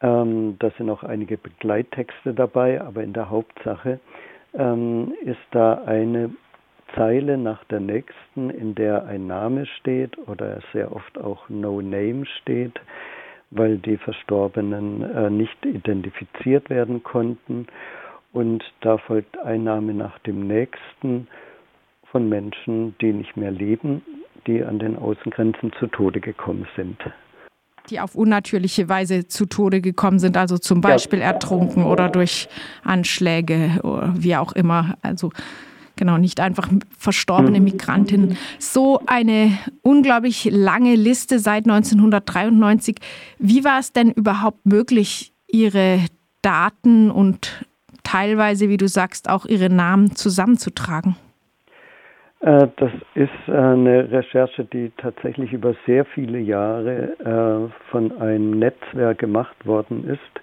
Ähm, 0.00 0.56
da 0.58 0.70
sind 0.78 0.88
auch 0.88 1.02
einige 1.02 1.36
Begleittexte 1.36 2.32
dabei, 2.32 2.80
aber 2.80 3.02
in 3.02 3.12
der 3.12 3.28
Hauptsache 3.28 4.00
ähm, 4.54 5.12
ist 5.22 5.38
da 5.50 5.82
eine 5.84 6.30
Zeile 6.94 7.38
nach 7.38 7.64
der 7.64 7.80
nächsten, 7.80 8.50
in 8.50 8.74
der 8.74 9.04
ein 9.06 9.26
Name 9.26 9.66
steht 9.66 10.16
oder 10.28 10.60
sehr 10.72 10.94
oft 10.94 11.18
auch 11.18 11.48
No 11.48 11.80
Name 11.80 12.24
steht, 12.40 12.78
weil 13.50 13.78
die 13.78 13.96
Verstorbenen 13.96 15.02
äh, 15.02 15.30
nicht 15.30 15.64
identifiziert 15.64 16.70
werden 16.70 17.02
konnten. 17.02 17.66
Und 18.32 18.64
da 18.80 18.98
folgt 18.98 19.38
ein 19.38 19.64
Name 19.64 19.92
nach 19.92 20.18
dem 20.20 20.46
nächsten 20.46 21.28
von 22.10 22.28
Menschen, 22.28 22.94
die 23.00 23.12
nicht 23.12 23.36
mehr 23.36 23.50
leben, 23.50 24.02
die 24.46 24.62
an 24.62 24.78
den 24.78 24.96
Außengrenzen 24.96 25.72
zu 25.78 25.86
Tode 25.86 26.20
gekommen 26.20 26.66
sind. 26.76 26.98
Die 27.90 28.00
auf 28.00 28.14
unnatürliche 28.14 28.88
Weise 28.88 29.26
zu 29.26 29.46
Tode 29.46 29.80
gekommen 29.80 30.18
sind, 30.18 30.36
also 30.36 30.56
zum 30.56 30.80
Beispiel 30.80 31.18
ja. 31.18 31.26
ertrunken 31.26 31.84
oder 31.84 32.08
durch 32.08 32.48
Anschläge 32.84 33.80
oder 33.82 34.14
wie 34.16 34.36
auch 34.36 34.52
immer. 34.52 34.96
Also 35.02 35.30
genau, 36.02 36.18
nicht 36.18 36.40
einfach 36.40 36.68
verstorbene 36.98 37.60
mhm. 37.60 37.64
Migrantinnen. 37.64 38.36
So 38.58 39.00
eine 39.06 39.56
unglaublich 39.82 40.48
lange 40.50 40.96
Liste 40.96 41.38
seit 41.38 41.64
1993. 41.64 42.96
Wie 43.38 43.62
war 43.64 43.78
es 43.78 43.92
denn 43.92 44.10
überhaupt 44.10 44.66
möglich, 44.66 45.32
Ihre 45.46 46.00
Daten 46.42 47.12
und 47.12 47.64
teilweise, 48.02 48.68
wie 48.68 48.78
du 48.78 48.88
sagst, 48.88 49.30
auch 49.30 49.46
Ihre 49.46 49.70
Namen 49.70 50.16
zusammenzutragen? 50.16 51.14
Äh, 52.40 52.66
das 52.78 52.90
ist 53.14 53.30
äh, 53.46 53.52
eine 53.52 54.10
Recherche, 54.10 54.64
die 54.64 54.90
tatsächlich 54.96 55.52
über 55.52 55.76
sehr 55.86 56.04
viele 56.04 56.40
Jahre 56.40 57.12
äh, 57.20 57.90
von 57.92 58.10
einem 58.20 58.58
Netzwerk 58.58 59.18
gemacht 59.18 59.64
worden 59.64 60.08
ist. 60.08 60.42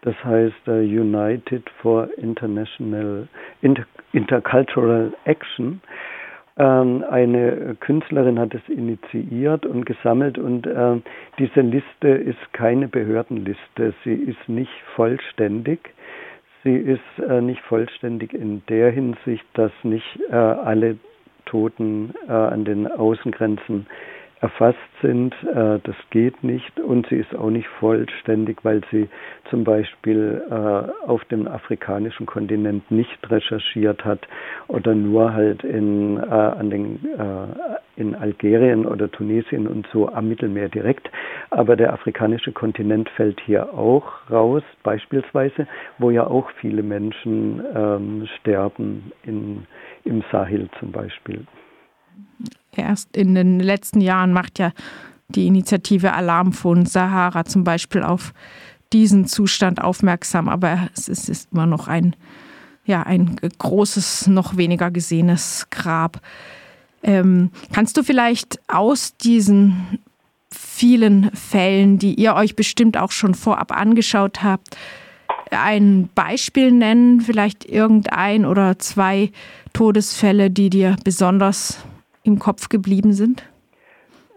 Das 0.00 0.14
heißt 0.22 0.66
United 0.66 1.68
for 1.80 2.08
International 2.18 3.26
Inter 3.62 3.84
Intercultural 4.14 5.12
Action. 5.24 5.80
Ähm, 6.56 7.04
eine 7.10 7.76
Künstlerin 7.80 8.38
hat 8.38 8.54
es 8.54 8.66
initiiert 8.68 9.66
und 9.66 9.84
gesammelt 9.86 10.38
und 10.38 10.68
diese 11.38 11.60
Liste 11.60 12.08
ist 12.08 12.52
keine 12.52 12.88
Behördenliste. 12.88 13.92
Sie 14.04 14.14
ist 14.14 14.48
nicht 14.48 14.72
vollständig. 14.94 15.80
Sie 16.62 16.76
ist 16.76 17.42
nicht 17.42 17.60
vollständig 17.62 18.32
in 18.32 18.62
der 18.68 18.90
Hinsicht, 18.90 19.44
dass 19.52 19.72
nicht 19.82 20.18
alle 20.30 20.96
Toten 21.46 22.14
äh, 22.28 22.32
an 22.32 22.64
den 22.64 22.90
Außengrenzen 22.90 23.86
erfasst 24.44 24.78
sind. 25.00 25.34
Äh, 25.42 25.78
das 25.82 25.96
geht 26.10 26.44
nicht 26.44 26.78
und 26.78 27.06
sie 27.08 27.16
ist 27.16 27.34
auch 27.34 27.48
nicht 27.48 27.66
vollständig, 27.80 28.58
weil 28.62 28.82
sie 28.90 29.08
zum 29.48 29.64
Beispiel 29.64 30.42
äh, 30.50 31.08
auf 31.08 31.24
dem 31.26 31.48
afrikanischen 31.48 32.26
Kontinent 32.26 32.90
nicht 32.90 33.30
recherchiert 33.30 34.04
hat 34.04 34.20
oder 34.68 34.94
nur 34.94 35.32
halt 35.32 35.64
in, 35.64 36.18
äh, 36.18 36.28
an 36.60 36.68
den, 36.68 36.84
in 37.96 38.14
Algerien 38.14 38.84
oder 38.86 39.10
Tunesien 39.10 39.66
und 39.66 39.86
so 39.92 40.08
am 40.10 40.28
Mittelmeer 40.28 40.68
direkt. 40.68 41.10
Aber 41.50 41.74
der 41.76 41.94
afrikanische 41.94 42.52
Kontinent 42.52 43.08
fällt 43.10 43.40
hier 43.40 43.72
auch 43.72 44.30
raus, 44.30 44.62
beispielsweise, 44.82 45.66
wo 45.98 46.10
ja 46.10 46.26
auch 46.26 46.50
viele 46.60 46.82
Menschen 46.82 47.62
ähm, 47.74 48.28
sterben, 48.40 49.12
in, 49.22 49.66
im 50.04 50.22
Sahel 50.30 50.68
zum 50.78 50.92
Beispiel 50.92 51.46
erst 52.76 53.16
in 53.16 53.34
den 53.34 53.60
letzten 53.60 54.00
Jahren 54.00 54.32
macht 54.32 54.58
ja 54.58 54.72
die 55.28 55.46
Initiative 55.46 56.12
Alarmfond 56.12 56.88
Sahara 56.88 57.44
zum 57.44 57.64
Beispiel 57.64 58.02
auf 58.02 58.32
diesen 58.92 59.26
Zustand 59.26 59.82
aufmerksam, 59.82 60.48
aber 60.48 60.88
es 60.94 61.08
ist, 61.08 61.28
ist 61.28 61.52
immer 61.52 61.66
noch 61.66 61.88
ein, 61.88 62.14
ja, 62.84 63.02
ein 63.02 63.36
großes, 63.58 64.28
noch 64.28 64.56
weniger 64.56 64.90
gesehenes 64.90 65.66
Grab. 65.70 66.20
Ähm, 67.02 67.50
kannst 67.72 67.96
du 67.96 68.02
vielleicht 68.02 68.60
aus 68.68 69.16
diesen 69.16 69.98
vielen 70.50 71.30
Fällen, 71.32 71.98
die 71.98 72.14
ihr 72.14 72.34
euch 72.34 72.56
bestimmt 72.56 72.96
auch 72.96 73.10
schon 73.10 73.34
vorab 73.34 73.72
angeschaut 73.72 74.42
habt, 74.42 74.76
ein 75.50 76.08
Beispiel 76.14 76.72
nennen, 76.72 77.20
vielleicht 77.20 77.64
irgendein 77.64 78.46
oder 78.46 78.78
zwei 78.78 79.30
Todesfälle, 79.72 80.50
die 80.50 80.70
dir 80.70 80.96
besonders 81.04 81.78
im 82.24 82.38
Kopf 82.38 82.68
geblieben 82.68 83.12
sind? 83.12 83.48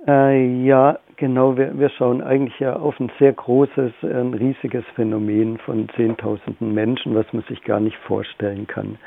Äh, 0.07 0.63
ja, 0.63 0.99
genau. 1.15 1.57
Wir, 1.57 1.77
wir 1.77 1.89
schauen 1.89 2.21
eigentlich 2.21 2.59
ja 2.59 2.75
auf 2.75 2.99
ein 2.99 3.11
sehr 3.19 3.33
großes, 3.33 3.91
ein 4.03 4.33
riesiges 4.33 4.85
Phänomen 4.95 5.57
von 5.57 5.89
Zehntausenden 5.95 6.73
Menschen, 6.73 7.15
was 7.15 7.25
man 7.33 7.43
sich 7.43 7.63
gar 7.63 7.79
nicht 7.79 7.97
vorstellen 7.97 8.67
kann. 8.67 8.97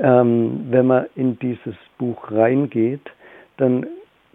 Ähm, 0.00 0.66
wenn 0.70 0.86
man 0.86 1.06
in 1.14 1.38
dieses 1.38 1.76
Buch 1.98 2.30
reingeht, 2.30 3.10
dann 3.56 3.86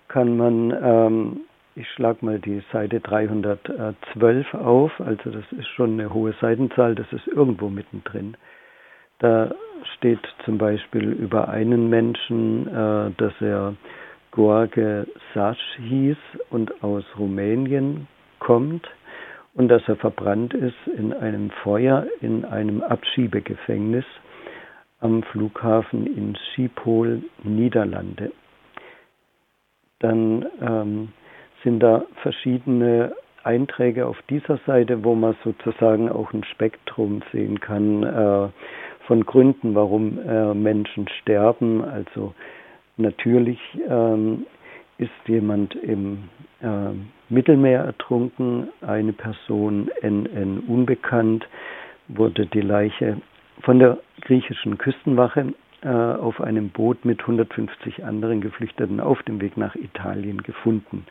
kann 0.08 0.38
man, 0.38 0.74
ähm, 0.84 1.42
ich 1.76 1.90
schlage 1.92 2.26
mal 2.26 2.40
die 2.40 2.62
Seite 2.72 3.00
312 3.00 4.54
auf, 4.54 4.92
also 5.00 5.30
das 5.32 5.46
ist 5.58 5.68
schon 5.70 5.94
eine 5.94 6.14
hohe 6.14 6.34
Seitenzahl, 6.42 6.96
das 6.96 7.12
ist 7.12 7.28
irgendwo 7.28 7.70
mittendrin. 7.70 8.36
Da 9.20 9.52
steht 9.98 10.20
zum 10.46 10.58
Beispiel 10.58 11.12
über 11.12 11.50
einen 11.50 11.90
Menschen, 11.90 12.68
äh, 12.68 13.12
dass 13.18 13.34
er 13.42 13.76
Gorge 14.32 15.08
Sasch 15.34 15.78
hieß 15.78 16.18
und 16.50 16.84
aus 16.84 17.04
Rumänien 17.18 18.08
kommt 18.40 18.88
und 19.54 19.68
dass 19.68 19.82
er 19.88 19.98
verbrannt 19.98 20.54
ist 20.54 20.88
in 20.98 21.14
einem 21.14 21.50
Feuer 21.64 22.06
in 22.22 22.46
einem 22.46 22.82
Abschiebegefängnis 22.82 24.06
am 25.02 25.24
Flughafen 25.24 26.06
in 26.06 26.36
Schiphol, 26.36 27.24
Niederlande. 27.44 28.32
Dann 30.00 30.46
ähm, 30.62 31.10
sind 31.64 31.82
da 31.82 32.06
verschiedene 32.22 33.14
Einträge 33.44 34.06
auf 34.06 34.18
dieser 34.30 34.58
Seite, 34.66 35.04
wo 35.04 35.16
man 35.16 35.36
sozusagen 35.44 36.10
auch 36.10 36.32
ein 36.34 36.44
Spektrum 36.44 37.22
sehen 37.32 37.60
kann. 37.60 38.04
Äh, 38.04 38.50
von 39.12 39.26
Gründen, 39.26 39.76
warum 39.76 40.20
äh, 40.26 40.54
Menschen 40.54 41.06
sterben. 41.20 41.84
Also 41.84 42.34
natürlich 42.96 43.60
ähm, 43.90 44.46
ist 45.00 45.12
jemand 45.28 45.76
im 45.76 46.30
äh, 46.62 46.92
Mittelmeer 47.28 47.82
ertrunken, 47.82 48.70
eine 48.80 49.12
Person 49.12 49.92
NN 50.02 50.64
unbekannt, 50.66 51.46
wurde 52.08 52.46
die 52.46 52.62
Leiche 52.62 53.18
von 53.64 53.80
der 53.80 53.98
griechischen 54.22 54.78
Küstenwache 54.78 55.56
äh, 55.82 55.90
auf 55.90 56.40
einem 56.40 56.70
Boot 56.70 57.04
mit 57.04 57.20
150 57.20 58.06
anderen 58.06 58.40
Geflüchteten 58.40 59.02
auf 59.02 59.22
dem 59.24 59.42
Weg 59.42 59.58
nach 59.58 59.76
Italien 59.76 60.42
gefunden. 60.42 61.06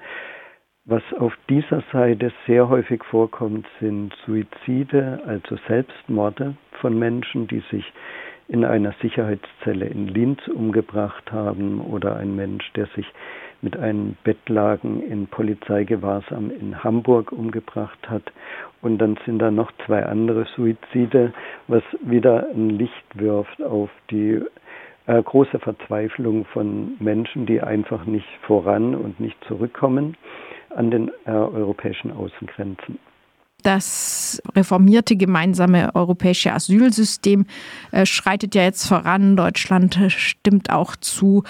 Was 0.87 1.03
auf 1.19 1.37
dieser 1.51 1.83
Seite 1.93 2.33
sehr 2.47 2.71
häufig 2.71 3.05
vorkommt, 3.05 3.67
sind 3.81 4.15
Suizide, 4.25 5.21
also 5.27 5.57
Selbstmorde 5.69 6.57
von 6.81 6.99
Menschen, 6.99 7.47
die 7.47 7.63
sich 7.71 7.85
in 8.49 8.65
einer 8.65 8.95
Sicherheitszelle 9.03 9.85
in 9.85 10.09
Linz 10.09 10.49
umgebracht 10.49 11.31
haben 11.31 11.83
oder 11.83 12.17
ein 12.17 12.35
Mensch, 12.35 12.73
der 12.73 12.87
sich 12.97 13.07
mit 13.61 13.77
einem 13.77 14.17
Bettlagen 14.25 15.03
in 15.03 15.27
Polizeigewahrsam 15.27 16.51
in 16.51 16.83
Hamburg 16.83 17.31
umgebracht 17.31 18.09
hat. 18.09 18.33
Und 18.81 18.99
dann 18.99 19.19
sind 19.27 19.39
da 19.39 19.51
noch 19.51 19.71
zwei 19.85 20.07
andere 20.07 20.47
Suizide, 20.57 21.35
was 21.69 21.83
wieder 22.01 22.49
ein 22.55 22.71
Licht 22.71 23.05
wirft 23.13 23.63
auf 23.63 23.91
die 24.11 24.41
äh, 25.07 25.23
große 25.23 25.59
Verzweiflung 25.59 26.47
von 26.47 26.97
Menschen, 27.01 27.45
die 27.45 27.61
einfach 27.61 28.07
nicht 28.07 28.29
voran 28.47 28.95
und 28.95 29.21
nicht 29.21 29.37
zurückkommen 29.45 30.17
an 30.71 30.91
den 30.91 31.11
äh, 31.25 31.31
europäischen 31.31 32.13
Außengrenzen. 32.13 32.99
Das 33.63 34.43
reformierte 34.57 35.17
gemeinsame 35.17 35.95
europäische 35.95 36.53
Asylsystem 36.53 37.47
äh, 37.93 38.07
schreitet 38.07 38.55
ja 38.55 38.63
jetzt 38.63 38.87
voran. 38.87 39.37
Deutschland 39.37 39.99
stimmt 40.09 40.71
auch 40.71 40.97
zu, 40.97 41.45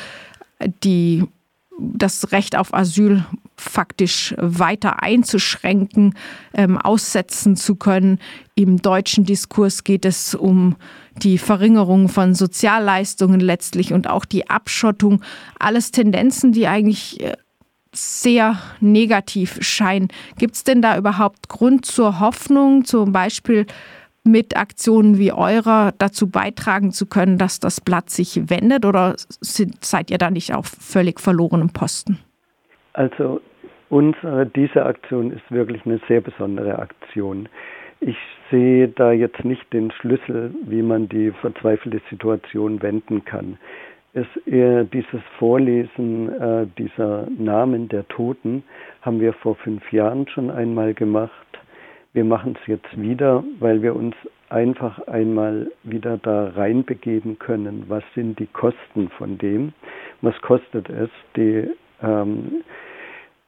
die 0.83 1.25
das 1.81 2.33
Recht 2.33 2.57
auf 2.57 2.75
Asyl 2.75 3.25
faktisch 3.57 4.35
weiter 4.39 5.03
einzuschränken, 5.03 6.15
ähm, 6.55 6.79
aussetzen 6.79 7.57
zu 7.57 7.77
können. 7.77 8.19
Im 8.55 8.83
deutschen 8.83 9.25
Diskurs 9.25 9.85
geht 9.85 10.05
es 10.05 10.35
um 10.35 10.77
die 11.17 11.39
Verringerung 11.39 12.09
von 12.09 12.35
Sozialleistungen 12.35 13.41
letztlich 13.41 13.93
und 13.93 14.09
auch 14.09 14.25
die 14.25 14.49
Abschottung. 14.51 15.23
Alles 15.59 15.91
Tendenzen, 15.91 16.53
die 16.53 16.67
eigentlich 16.67 17.21
äh, 17.21 17.37
sehr 17.93 18.57
negativ 18.81 19.59
scheinen. 19.63 20.09
Gibt 20.39 20.55
es 20.55 20.65
denn 20.65 20.83
da 20.83 20.97
überhaupt 20.97 21.49
Grund 21.49 21.85
zur 21.85 22.21
Hoffnung, 22.21 22.85
zum 22.85 23.13
Beispiel 23.13 23.67
mit 24.25 24.57
Aktionen 24.57 25.19
wie 25.19 25.33
eurer 25.33 25.93
dazu 25.99 26.31
beitragen 26.31 26.93
zu 26.93 27.07
können, 27.07 27.39
dass 27.39 27.59
das 27.59 27.81
Blatt 27.81 28.11
sich 28.11 28.51
wendet 28.51 28.85
oder 28.85 29.15
sind, 29.17 29.85
seid 29.85 30.11
ihr 30.11 30.19
da 30.19 30.31
nicht 30.31 30.55
auf 30.55 30.67
völlig 30.67 31.21
verlorenem 31.21 31.73
Posten? 31.73 32.19
Also 32.93 33.41
unsere, 33.89 34.47
diese 34.47 34.85
Aktion 34.85 35.33
ist 35.33 35.51
wirklich 35.51 35.85
eine 35.87 36.01
sehr 36.07 36.21
besondere 36.21 36.79
Aktion. 36.79 37.49
Ich 38.01 38.17
sehe 38.51 38.89
da 38.89 39.13
jetzt 39.13 39.45
nicht 39.45 39.73
den 39.73 39.91
Schlüssel, 39.91 40.55
wie 40.65 40.83
man 40.83 41.09
die 41.09 41.33
verzweifelte 41.41 42.01
Situation 42.11 42.83
wenden 42.83 43.25
kann 43.25 43.59
ist 44.13 44.47
eher 44.47 44.85
dieses 44.85 45.23
Vorlesen 45.39 46.29
äh, 46.41 46.67
dieser 46.79 47.29
Namen 47.31 47.89
der 47.89 48.07
Toten 48.09 48.65
haben 49.03 49.21
wir 49.21 49.33
vor 49.35 49.55
fünf 49.57 49.93
Jahren 49.93 50.27
schon 50.29 50.51
einmal 50.51 50.95
gemacht. 50.95 51.33
Wir 52.13 52.25
machen 52.25 52.57
es 52.61 52.67
jetzt 52.67 53.01
wieder, 53.01 53.45
weil 53.61 53.83
wir 53.83 53.95
uns 53.95 54.17
einfach 54.49 54.99
einmal 55.07 55.71
wieder 55.85 56.19
da 56.19 56.49
reinbegeben 56.49 57.39
können. 57.39 57.85
Was 57.87 58.03
sind 58.15 58.39
die 58.41 58.49
Kosten 58.49 59.09
von 59.17 59.39
dem? 59.39 59.73
Was 60.23 60.35
kostet 60.43 60.91
es, 60.91 61.11
die, 61.37 61.71
ähm, 62.03 62.65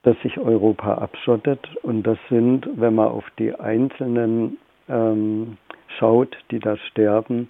dass 0.05 0.17
sich 0.23 0.39
Europa 0.39 0.95
abschottet? 0.95 1.69
Und 1.83 2.05
das 2.05 2.19
sind, 2.31 2.69
wenn 2.77 2.95
man 2.95 3.09
auf 3.09 3.25
die 3.37 3.53
Einzelnen 3.53 4.59
ähm, 4.89 5.57
schaut, 5.99 6.37
die 6.53 6.61
da 6.61 6.77
sterben, 6.77 7.49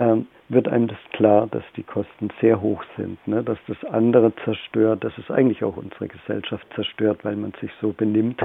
ähm, 0.00 0.26
wird 0.48 0.66
einem 0.66 0.88
das 0.88 0.98
klar, 1.12 1.46
dass 1.46 1.62
die 1.76 1.82
Kosten 1.84 2.30
sehr 2.40 2.60
hoch 2.60 2.82
sind, 2.96 3.24
ne? 3.28 3.44
dass 3.44 3.58
das 3.68 3.84
andere 3.84 4.34
zerstört, 4.44 5.04
dass 5.04 5.16
es 5.18 5.30
eigentlich 5.30 5.62
auch 5.62 5.76
unsere 5.76 6.08
Gesellschaft 6.08 6.66
zerstört, 6.74 7.20
weil 7.22 7.36
man 7.36 7.52
sich 7.60 7.70
so 7.80 7.92
benimmt. 7.92 8.42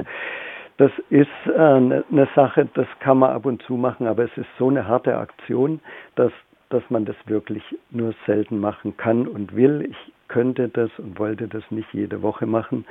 Das 0.76 0.92
ist 1.08 1.28
äh, 1.46 1.58
eine 1.58 2.04
ne 2.10 2.28
Sache, 2.36 2.68
das 2.74 2.86
kann 3.00 3.18
man 3.18 3.30
ab 3.30 3.46
und 3.46 3.62
zu 3.62 3.74
machen, 3.74 4.06
aber 4.06 4.24
es 4.24 4.36
ist 4.36 4.48
so 4.58 4.68
eine 4.68 4.86
harte 4.86 5.16
Aktion, 5.16 5.80
dass, 6.14 6.30
dass 6.68 6.82
man 6.90 7.06
das 7.06 7.16
wirklich 7.24 7.62
nur 7.90 8.14
selten 8.26 8.60
machen 8.60 8.96
kann 8.96 9.26
und 9.26 9.56
will. 9.56 9.88
Ich 9.90 10.12
könnte 10.28 10.68
das 10.68 10.90
und 10.98 11.18
wollte 11.18 11.48
das 11.48 11.64
nicht 11.70 11.88
jede 11.92 12.20
Woche 12.22 12.46
machen, 12.46 12.84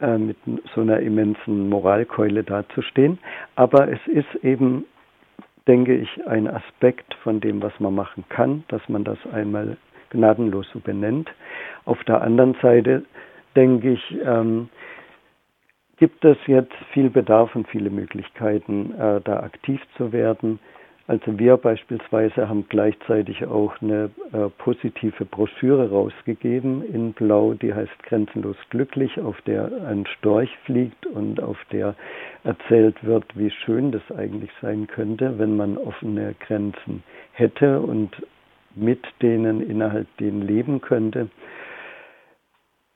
äh, 0.00 0.18
mit 0.18 0.36
so 0.74 0.82
einer 0.82 1.00
immensen 1.00 1.70
Moralkeule 1.70 2.44
dazustehen. 2.44 3.18
Aber 3.56 3.88
es 3.88 4.06
ist 4.06 4.44
eben 4.44 4.84
denke 5.66 5.94
ich, 5.94 6.26
ein 6.26 6.46
Aspekt 6.48 7.14
von 7.22 7.40
dem, 7.40 7.62
was 7.62 7.78
man 7.80 7.94
machen 7.94 8.24
kann, 8.28 8.64
dass 8.68 8.86
man 8.88 9.04
das 9.04 9.18
einmal 9.32 9.76
gnadenlos 10.10 10.66
so 10.72 10.80
benennt. 10.80 11.30
Auf 11.84 12.02
der 12.04 12.22
anderen 12.22 12.54
Seite 12.60 13.04
denke 13.56 13.92
ich, 13.92 14.18
ähm, 14.24 14.68
gibt 15.96 16.24
es 16.24 16.36
jetzt 16.46 16.74
viel 16.92 17.10
Bedarf 17.10 17.54
und 17.54 17.68
viele 17.68 17.90
Möglichkeiten, 17.90 18.92
äh, 18.98 19.20
da 19.22 19.40
aktiv 19.40 19.80
zu 19.96 20.12
werden. 20.12 20.58
Also 21.06 21.38
wir 21.38 21.58
beispielsweise 21.58 22.48
haben 22.48 22.66
gleichzeitig 22.70 23.44
auch 23.44 23.74
eine 23.82 24.10
äh, 24.32 24.48
positive 24.56 25.26
Broschüre 25.26 25.90
rausgegeben 25.90 26.82
in 26.82 27.12
Blau, 27.12 27.52
die 27.52 27.74
heißt 27.74 28.02
Grenzenlos 28.04 28.56
glücklich, 28.70 29.20
auf 29.20 29.38
der 29.42 29.70
ein 29.86 30.06
Storch 30.06 30.48
fliegt 30.64 31.04
und 31.06 31.42
auf 31.42 31.58
der 31.70 31.94
erzählt 32.42 33.04
wird, 33.04 33.24
wie 33.36 33.50
schön 33.50 33.92
das 33.92 34.02
eigentlich 34.16 34.50
sein 34.62 34.86
könnte, 34.86 35.38
wenn 35.38 35.58
man 35.58 35.76
offene 35.76 36.34
Grenzen 36.40 37.02
hätte 37.32 37.80
und 37.80 38.10
mit 38.74 39.04
denen 39.20 39.60
innerhalb 39.60 40.06
denen 40.16 40.40
leben 40.40 40.80
könnte. 40.80 41.28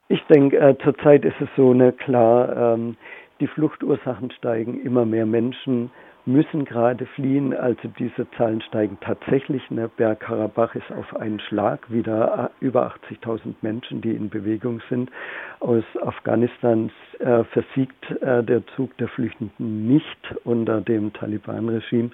Ich 0.07 0.23
denke, 0.25 0.57
äh, 0.57 0.75
zurzeit 0.83 1.25
ist 1.25 1.39
es 1.39 1.49
so, 1.55 1.75
ne, 1.75 1.91
klar, 1.91 2.73
ähm, 2.73 2.97
die 3.39 3.47
Fluchtursachen 3.47 4.31
steigen, 4.31 4.81
immer 4.81 5.05
mehr 5.05 5.27
Menschen 5.27 5.91
müssen 6.31 6.63
gerade 6.63 7.05
fliehen. 7.07 7.53
Also 7.53 7.89
diese 7.99 8.29
Zahlen 8.31 8.61
steigen 8.61 8.97
tatsächlich. 9.01 9.69
Ne? 9.69 9.89
Bergkarabach 9.97 10.75
ist 10.75 10.91
auf 10.91 11.15
einen 11.15 11.39
Schlag 11.39 11.91
wieder 11.91 12.51
äh, 12.61 12.65
über 12.65 12.93
80.000 13.09 13.55
Menschen, 13.61 14.01
die 14.01 14.11
in 14.11 14.29
Bewegung 14.29 14.81
sind. 14.89 15.11
Aus 15.59 15.83
Afghanistan 16.01 16.91
äh, 17.19 17.43
versiegt 17.45 18.11
äh, 18.21 18.43
der 18.43 18.65
Zug 18.75 18.95
der 18.97 19.07
Flüchtenden 19.09 19.87
nicht 19.87 20.35
unter 20.43 20.81
dem 20.81 21.11
Taliban-Regime. 21.13 22.11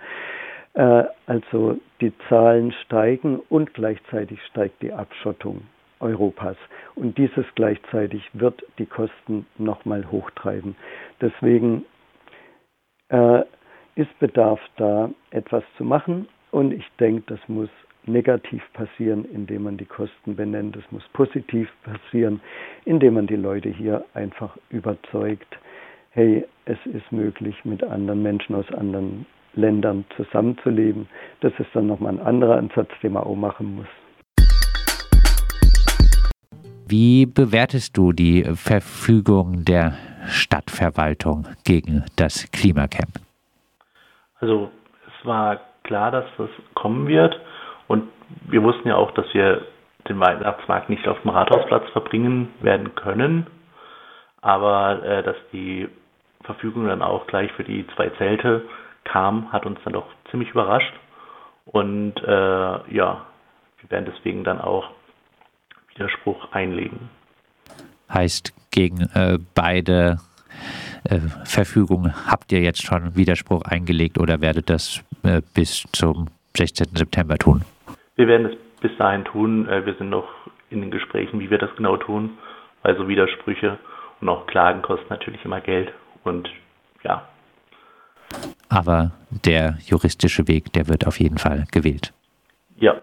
Äh, 0.73 1.03
also 1.27 1.79
die 2.01 2.13
Zahlen 2.29 2.71
steigen 2.85 3.39
und 3.49 3.73
gleichzeitig 3.73 4.39
steigt 4.45 4.81
die 4.81 4.93
Abschottung 4.93 5.61
Europas. 5.99 6.57
Und 6.95 7.17
dieses 7.17 7.45
gleichzeitig 7.55 8.29
wird 8.33 8.63
die 8.77 8.85
Kosten 8.85 9.45
nochmal 9.57 10.09
hochtreiben. 10.11 10.75
Deswegen 11.21 11.85
äh, 13.09 13.43
ist 13.95 14.19
Bedarf 14.19 14.59
da, 14.77 15.09
etwas 15.31 15.63
zu 15.77 15.83
machen. 15.83 16.27
Und 16.51 16.71
ich 16.71 16.85
denke, 16.99 17.23
das 17.27 17.39
muss 17.47 17.69
negativ 18.05 18.61
passieren, 18.73 19.25
indem 19.25 19.63
man 19.63 19.77
die 19.77 19.85
Kosten 19.85 20.35
benennt. 20.35 20.75
Es 20.75 20.89
muss 20.91 21.03
positiv 21.13 21.69
passieren, 21.83 22.39
indem 22.85 23.15
man 23.15 23.27
die 23.27 23.35
Leute 23.35 23.69
hier 23.69 24.05
einfach 24.13 24.55
überzeugt, 24.69 25.57
hey, 26.11 26.45
es 26.65 26.77
ist 26.85 27.11
möglich, 27.11 27.55
mit 27.65 27.83
anderen 27.83 28.21
Menschen 28.21 28.55
aus 28.55 28.71
anderen 28.73 29.25
Ländern 29.53 30.05
zusammenzuleben. 30.15 31.07
Das 31.41 31.53
ist 31.57 31.69
dann 31.73 31.87
nochmal 31.87 32.13
ein 32.13 32.19
anderer 32.19 32.57
Ansatz, 32.57 32.89
den 33.01 33.13
man 33.13 33.23
auch 33.23 33.35
machen 33.35 33.77
muss. 33.77 33.87
Wie 36.87 37.25
bewertest 37.25 37.97
du 37.97 38.11
die 38.11 38.43
Verfügung 38.43 39.65
der 39.65 39.97
Stadtverwaltung 40.27 41.47
gegen 41.63 42.03
das 42.15 42.49
Klimacamp? 42.51 43.24
Also 44.39 44.71
es 45.07 45.25
war 45.25 45.59
klar, 45.83 46.11
dass 46.11 46.25
das 46.37 46.49
kommen 46.73 47.07
wird. 47.07 47.39
Und 47.87 48.09
wir 48.47 48.63
wussten 48.63 48.87
ja 48.87 48.95
auch, 48.95 49.11
dass 49.11 49.25
wir 49.33 49.65
den 50.07 50.19
Weihnachtsmarkt 50.19 50.89
nicht 50.89 51.07
auf 51.07 51.21
dem 51.21 51.31
Rathausplatz 51.31 51.89
verbringen 51.91 52.53
werden 52.61 52.95
können, 52.95 53.47
aber 54.41 55.03
äh, 55.03 55.23
dass 55.23 55.35
die 55.51 55.87
Verfügung 56.43 56.87
dann 56.87 57.01
auch 57.01 57.25
gleich 57.27 57.51
für 57.53 57.63
die 57.63 57.85
zwei 57.95 58.09
Zelte 58.11 58.63
kam, 59.03 59.51
hat 59.51 59.65
uns 59.65 59.79
dann 59.83 59.93
doch 59.93 60.07
ziemlich 60.29 60.49
überrascht. 60.51 60.93
Und 61.65 62.15
äh, 62.23 62.95
ja, 62.95 63.25
wir 63.79 63.89
werden 63.89 64.11
deswegen 64.13 64.43
dann 64.43 64.61
auch 64.61 64.89
Widerspruch 65.95 66.51
einlegen. 66.51 67.09
Heißt, 68.13 68.53
gegen 68.71 69.01
äh, 69.13 69.39
beide 69.55 70.19
äh, 71.09 71.19
Verfügungen 71.45 72.13
habt 72.27 72.51
ihr 72.51 72.61
jetzt 72.61 72.83
schon 72.83 73.15
Widerspruch 73.15 73.63
eingelegt 73.63 74.17
oder 74.17 74.41
werdet 74.41 74.69
das 74.69 75.03
äh, 75.23 75.41
bis 75.53 75.85
zum 75.91 76.27
16. 76.55 76.87
September 76.95 77.37
tun? 77.37 77.61
Wir 78.15 78.27
werden 78.27 78.47
es 78.47 78.57
bis 78.81 78.95
dahin 78.97 79.25
tun. 79.25 79.67
Äh, 79.67 79.85
wir 79.85 79.95
sind 79.95 80.09
noch 80.09 80.27
in 80.69 80.81
den 80.81 80.91
Gesprächen, 80.91 81.39
wie 81.39 81.49
wir 81.49 81.57
das 81.57 81.69
genau 81.75 81.97
tun, 81.97 82.37
weil 82.81 82.97
so 82.97 83.07
Widersprüche 83.07 83.77
und 84.21 84.29
auch 84.29 84.47
Klagen 84.47 84.81
kosten 84.81 85.07
natürlich 85.09 85.43
immer 85.45 85.61
Geld 85.61 85.91
und 86.23 86.49
ja. 87.03 87.27
Aber 88.69 89.11
der 89.29 89.77
juristische 89.85 90.47
Weg, 90.47 90.73
der 90.73 90.87
wird 90.87 91.05
auf 91.05 91.19
jeden 91.19 91.37
Fall 91.37 91.65
gewählt. 91.71 92.13
Ja. 92.77 92.95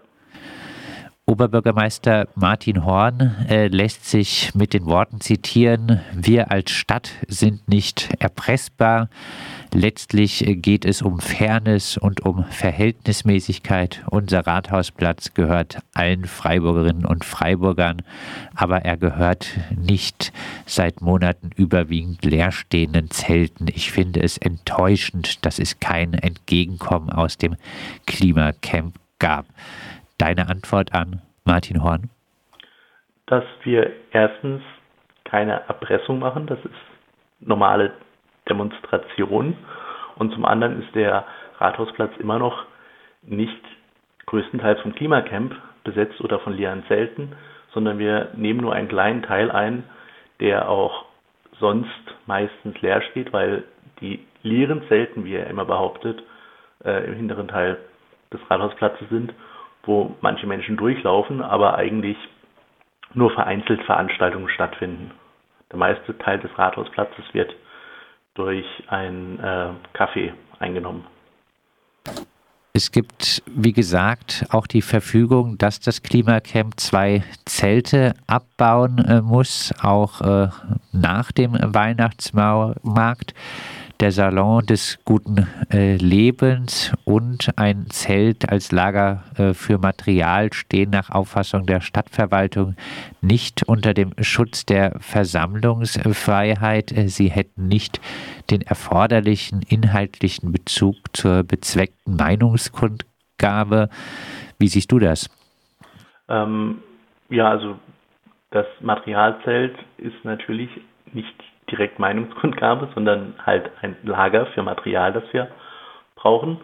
Oberbürgermeister 1.25 2.27
Martin 2.35 2.83
Horn 2.83 3.45
äh, 3.47 3.67
lässt 3.67 4.09
sich 4.09 4.53
mit 4.55 4.73
den 4.73 4.85
Worten 4.87 5.21
zitieren, 5.21 6.01
wir 6.13 6.51
als 6.51 6.71
Stadt 6.71 7.11
sind 7.29 7.69
nicht 7.69 8.09
erpressbar. 8.19 9.07
Letztlich 9.73 10.43
geht 10.57 10.83
es 10.83 11.01
um 11.01 11.21
Fairness 11.21 11.95
und 11.95 12.25
um 12.25 12.43
Verhältnismäßigkeit. 12.43 14.03
Unser 14.11 14.45
Rathausplatz 14.45 15.33
gehört 15.33 15.79
allen 15.93 16.25
Freiburgerinnen 16.25 17.05
und 17.05 17.23
Freiburgern, 17.23 18.01
aber 18.53 18.83
er 18.83 18.97
gehört 18.97 19.47
nicht 19.77 20.33
seit 20.65 20.99
Monaten 20.99 21.51
überwiegend 21.55 22.25
leerstehenden 22.25 23.09
Zelten. 23.11 23.67
Ich 23.73 23.93
finde 23.93 24.21
es 24.21 24.37
enttäuschend, 24.37 25.45
dass 25.45 25.57
es 25.57 25.79
kein 25.79 26.15
Entgegenkommen 26.15 27.09
aus 27.09 27.37
dem 27.37 27.55
Klimacamp 28.05 28.95
gab 29.19 29.45
deine 30.23 30.47
Antwort 30.47 30.93
an 30.93 31.21
Martin 31.43 31.83
Horn? 31.83 32.09
Dass 33.25 33.43
wir 33.63 33.91
erstens 34.11 34.61
keine 35.25 35.67
Erpressung 35.67 36.19
machen, 36.19 36.47
das 36.47 36.59
ist 36.59 36.73
normale 37.41 37.91
Demonstration. 38.47 39.57
Und 40.15 40.33
zum 40.33 40.45
anderen 40.45 40.81
ist 40.81 40.95
der 40.95 41.25
Rathausplatz 41.57 42.11
immer 42.19 42.39
noch 42.39 42.65
nicht 43.23 43.61
größtenteils 44.27 44.79
vom 44.79 44.95
Klimacamp 44.95 45.55
besetzt 45.83 46.21
oder 46.21 46.39
von 46.39 46.53
leeren 46.53 46.85
Zelten, 46.87 47.35
sondern 47.73 47.99
wir 47.99 48.29
nehmen 48.33 48.61
nur 48.61 48.73
einen 48.73 48.87
kleinen 48.87 49.23
Teil 49.23 49.51
ein, 49.51 49.83
der 50.39 50.69
auch 50.69 51.05
sonst 51.59 51.89
meistens 52.27 52.79
leer 52.81 53.01
steht, 53.11 53.33
weil 53.33 53.65
die 53.99 54.25
leeren 54.41 54.87
Zelten, 54.87 55.25
wie 55.25 55.35
er 55.35 55.47
immer 55.47 55.65
behauptet, 55.65 56.23
äh, 56.85 57.05
im 57.07 57.15
hinteren 57.15 57.49
Teil 57.49 57.77
des 58.31 58.39
Rathausplatzes 58.49 59.09
sind 59.09 59.33
wo 59.83 60.15
manche 60.21 60.47
Menschen 60.47 60.77
durchlaufen, 60.77 61.41
aber 61.41 61.75
eigentlich 61.75 62.17
nur 63.13 63.31
vereinzelt 63.31 63.83
Veranstaltungen 63.83 64.49
stattfinden. 64.49 65.11
Der 65.71 65.77
meiste 65.77 66.17
Teil 66.17 66.39
des 66.39 66.57
Rathausplatzes 66.57 67.25
wird 67.33 67.53
durch 68.35 68.65
ein 68.87 69.39
äh, 69.39 69.69
Café 69.95 70.33
eingenommen. 70.59 71.05
Es 72.75 72.91
gibt, 72.91 73.43
wie 73.45 73.71
gesagt, 73.71 74.47
auch 74.49 74.65
die 74.65 74.81
Verfügung, 74.81 75.59
dass 75.59 75.79
das 75.79 76.01
Klimacamp 76.01 76.79
zwei 76.79 77.23
Zelte 77.45 78.15
abbauen 78.25 78.97
äh, 78.97 79.21
muss, 79.21 79.71
auch 79.83 80.21
äh, 80.21 80.47
nach 80.91 81.31
dem 81.31 81.53
Weihnachtsmarkt 81.53 83.35
der 84.03 84.11
Salon 84.11 84.65
des 84.65 84.99
guten 85.05 85.47
äh, 85.71 85.95
Lebens 85.95 86.91
und 87.05 87.57
ein 87.57 87.85
Zelt 87.89 88.49
als 88.49 88.73
Lager 88.73 89.23
äh, 89.37 89.53
für 89.53 89.77
Material 89.77 90.51
stehen 90.51 90.89
nach 90.89 91.09
Auffassung 91.09 91.65
der 91.65 91.79
Stadtverwaltung 91.79 92.75
nicht 93.21 93.63
unter 93.65 93.93
dem 93.93 94.11
Schutz 94.19 94.65
der 94.65 94.99
Versammlungsfreiheit. 94.99 96.91
Äh, 96.91 97.07
sie 97.07 97.31
hätten 97.31 97.69
nicht 97.69 98.01
den 98.51 98.61
erforderlichen 98.63 99.61
inhaltlichen 99.61 100.51
Bezug 100.51 100.97
zur 101.13 101.43
bezweckten 101.43 102.17
Meinungskundgabe. 102.17 103.87
Wie 104.59 104.67
siehst 104.67 104.91
du 104.91 104.99
das? 104.99 105.29
Ähm, 106.27 106.79
ja, 107.29 107.51
also 107.51 107.79
das 108.51 108.65
Materialzelt 108.81 109.77
ist 109.97 110.25
natürlich 110.25 110.69
nicht 111.13 111.41
direkt 111.73 111.97
Meinungskundgabe, 111.97 112.89
sondern 112.93 113.33
halt 113.43 113.71
ein 113.81 113.95
Lager 114.03 114.45
für 114.47 114.61
Material, 114.61 115.11
das 115.11 115.23
wir 115.31 115.47
brauchen. 116.15 116.59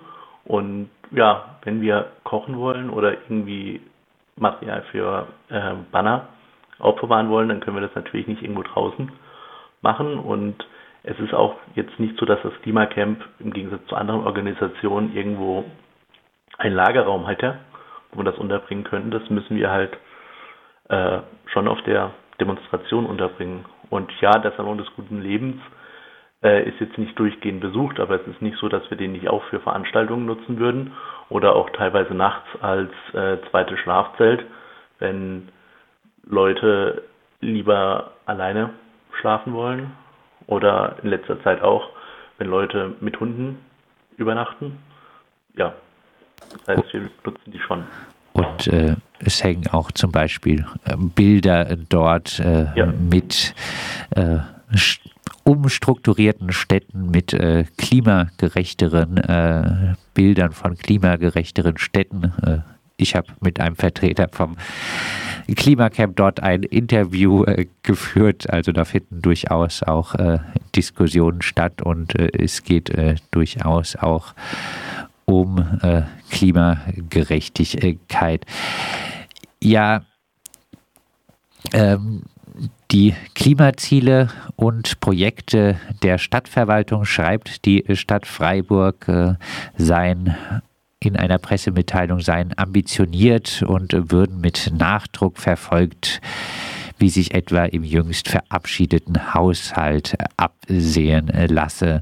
Und 0.46 0.90
ja, 1.12 1.58
wenn 1.64 1.82
wir 1.82 2.12
kochen 2.24 2.58
wollen 2.58 2.90
oder 2.92 3.14
irgendwie 3.14 3.82
Material 4.36 4.84
für 4.92 5.28
äh, 5.50 5.74
Banner 5.92 6.28
aufbewahren 6.78 7.30
wollen, 7.30 7.50
dann 7.50 7.60
können 7.60 7.78
wir 7.78 7.82
das 7.88 7.96
natürlich 7.96 8.28
nicht 8.28 8.44
irgendwo 8.44 8.64
draußen 8.64 9.12
machen. 9.82 10.20
Und 10.20 10.56
es 11.04 11.20
ist 11.20 11.34
auch 11.34 11.56
jetzt 11.76 12.00
nicht 12.00 12.18
so, 12.20 12.26
dass 12.26 12.42
das 12.44 12.54
Klimacamp 12.62 13.24
im 13.40 13.52
Gegensatz 13.52 13.86
zu 13.88 13.96
anderen 13.96 14.26
Organisationen 14.26 15.16
irgendwo 15.16 15.66
einen 16.58 16.76
Lagerraum 16.76 17.26
hätte, 17.26 17.58
wo 18.12 18.20
wir 18.20 18.26
das 18.26 18.38
unterbringen 18.38 18.84
können. 18.84 19.12
Das 19.12 19.28
müssen 19.30 19.58
wir 19.58 19.72
halt 19.72 19.98
äh, 20.90 21.20
schon 21.48 21.68
auf 21.68 21.82
der 21.84 22.12
Demonstration 22.40 23.06
unterbringen. 23.06 23.66
Und 23.90 24.12
ja, 24.22 24.32
der 24.40 24.52
Salon 24.52 24.78
des 24.78 24.88
guten 24.96 25.22
Lebens 25.22 25.62
äh, 26.44 26.68
ist 26.68 26.80
jetzt 26.80 26.98
nicht 26.98 27.18
durchgehend 27.18 27.62
besucht, 27.62 28.00
aber 28.00 28.22
es 28.22 28.28
ist 28.28 28.42
nicht 28.42 28.58
so, 28.58 28.70
dass 28.70 28.90
wir 28.90 28.98
den 28.98 29.12
nicht 29.14 29.30
auch 29.30 29.44
für 29.46 29.60
Veranstaltungen 29.60 30.26
nutzen 30.26 30.60
würden 30.60 30.94
oder 31.30 31.56
auch 31.56 31.70
teilweise 31.72 32.14
nachts 32.14 32.48
als 32.62 32.92
äh, 33.14 33.38
zweites 33.50 33.80
Schlafzelt, 33.80 34.46
wenn 35.00 35.50
Leute 36.24 37.04
lieber 37.42 38.12
alleine 38.26 38.72
schlafen 39.20 39.54
wollen 39.54 39.92
oder 40.48 40.98
in 41.04 41.10
letzter 41.10 41.42
Zeit 41.44 41.62
auch, 41.62 41.90
wenn 42.38 42.48
Leute 42.48 42.96
mit 43.00 43.20
Hunden 43.20 43.60
übernachten. 44.18 44.80
Ja, 45.56 45.74
Das 46.66 46.78
heißt, 46.78 46.94
wir 46.94 47.10
nutzen 47.24 47.52
die 47.52 47.60
schon. 47.60 47.86
Und 48.34 48.68
äh, 48.68 48.96
es 49.20 49.44
hängen 49.44 49.68
auch 49.68 49.92
zum 49.92 50.12
Beispiel 50.12 50.66
äh, 50.86 50.96
Bilder 50.98 51.76
dort 51.90 52.40
äh, 52.40 52.68
ja. 52.76 52.86
mit 52.86 53.54
äh, 54.12 54.38
umstrukturierten 55.44 56.52
Städten, 56.52 57.10
mit 57.12 57.34
äh, 57.34 57.66
klimagerechteren 57.78 59.18
äh, 59.18 59.96
Bildern 60.14 60.52
von 60.52 60.78
klimagerechteren 60.78 61.78
Städten. 61.78 62.34
ich 62.98 63.16
habe 63.16 63.28
mit 63.40 63.60
einem 63.60 63.78
Vertreter 63.78 64.28
vom 64.30 64.58
Klimacamp 65.56 66.16
dort 66.16 66.42
ein 66.42 66.64
Interview 66.64 67.44
äh, 67.44 67.68
geführt. 67.84 68.50
Also 68.50 68.72
da 68.72 68.86
finden 68.86 69.22
durchaus 69.22 69.84
auch 69.84 70.16
äh, 70.16 70.40
Diskussionen 70.76 71.42
statt 71.42 71.82
und 71.82 72.16
äh, 72.16 72.30
es 72.38 72.64
geht 72.64 72.92
durchaus 73.32 73.96
auch 73.96 74.34
um 75.30 75.80
Klimagerechtigkeit. 76.30 78.46
Ja, 79.62 80.04
ähm, 81.74 82.24
die 82.92 83.14
Klimaziele 83.36 84.30
und 84.56 85.00
Projekte 85.00 85.80
der 86.02 86.18
Stadtverwaltung 86.18 87.06
schreibt 87.06 87.66
die 87.66 87.86
Stadt 87.94 88.26
Freiburg 88.26 89.08
äh, 89.08 89.36
seien 89.78 90.36
in 91.02 91.16
einer 91.16 91.38
Pressemitteilung 91.38 92.20
seien 92.20 92.54
ambitioniert 92.58 93.64
und 93.66 93.94
würden 94.12 94.42
mit 94.42 94.74
Nachdruck 94.78 95.38
verfolgt, 95.38 96.20
wie 97.00 97.10
sich 97.10 97.34
etwa 97.34 97.66
im 97.66 97.84
jüngst 97.84 98.30
verabschiedeten 98.30 99.34
Haushalt 99.34 100.16
absehen 100.38 101.32
lasse. 101.50 102.02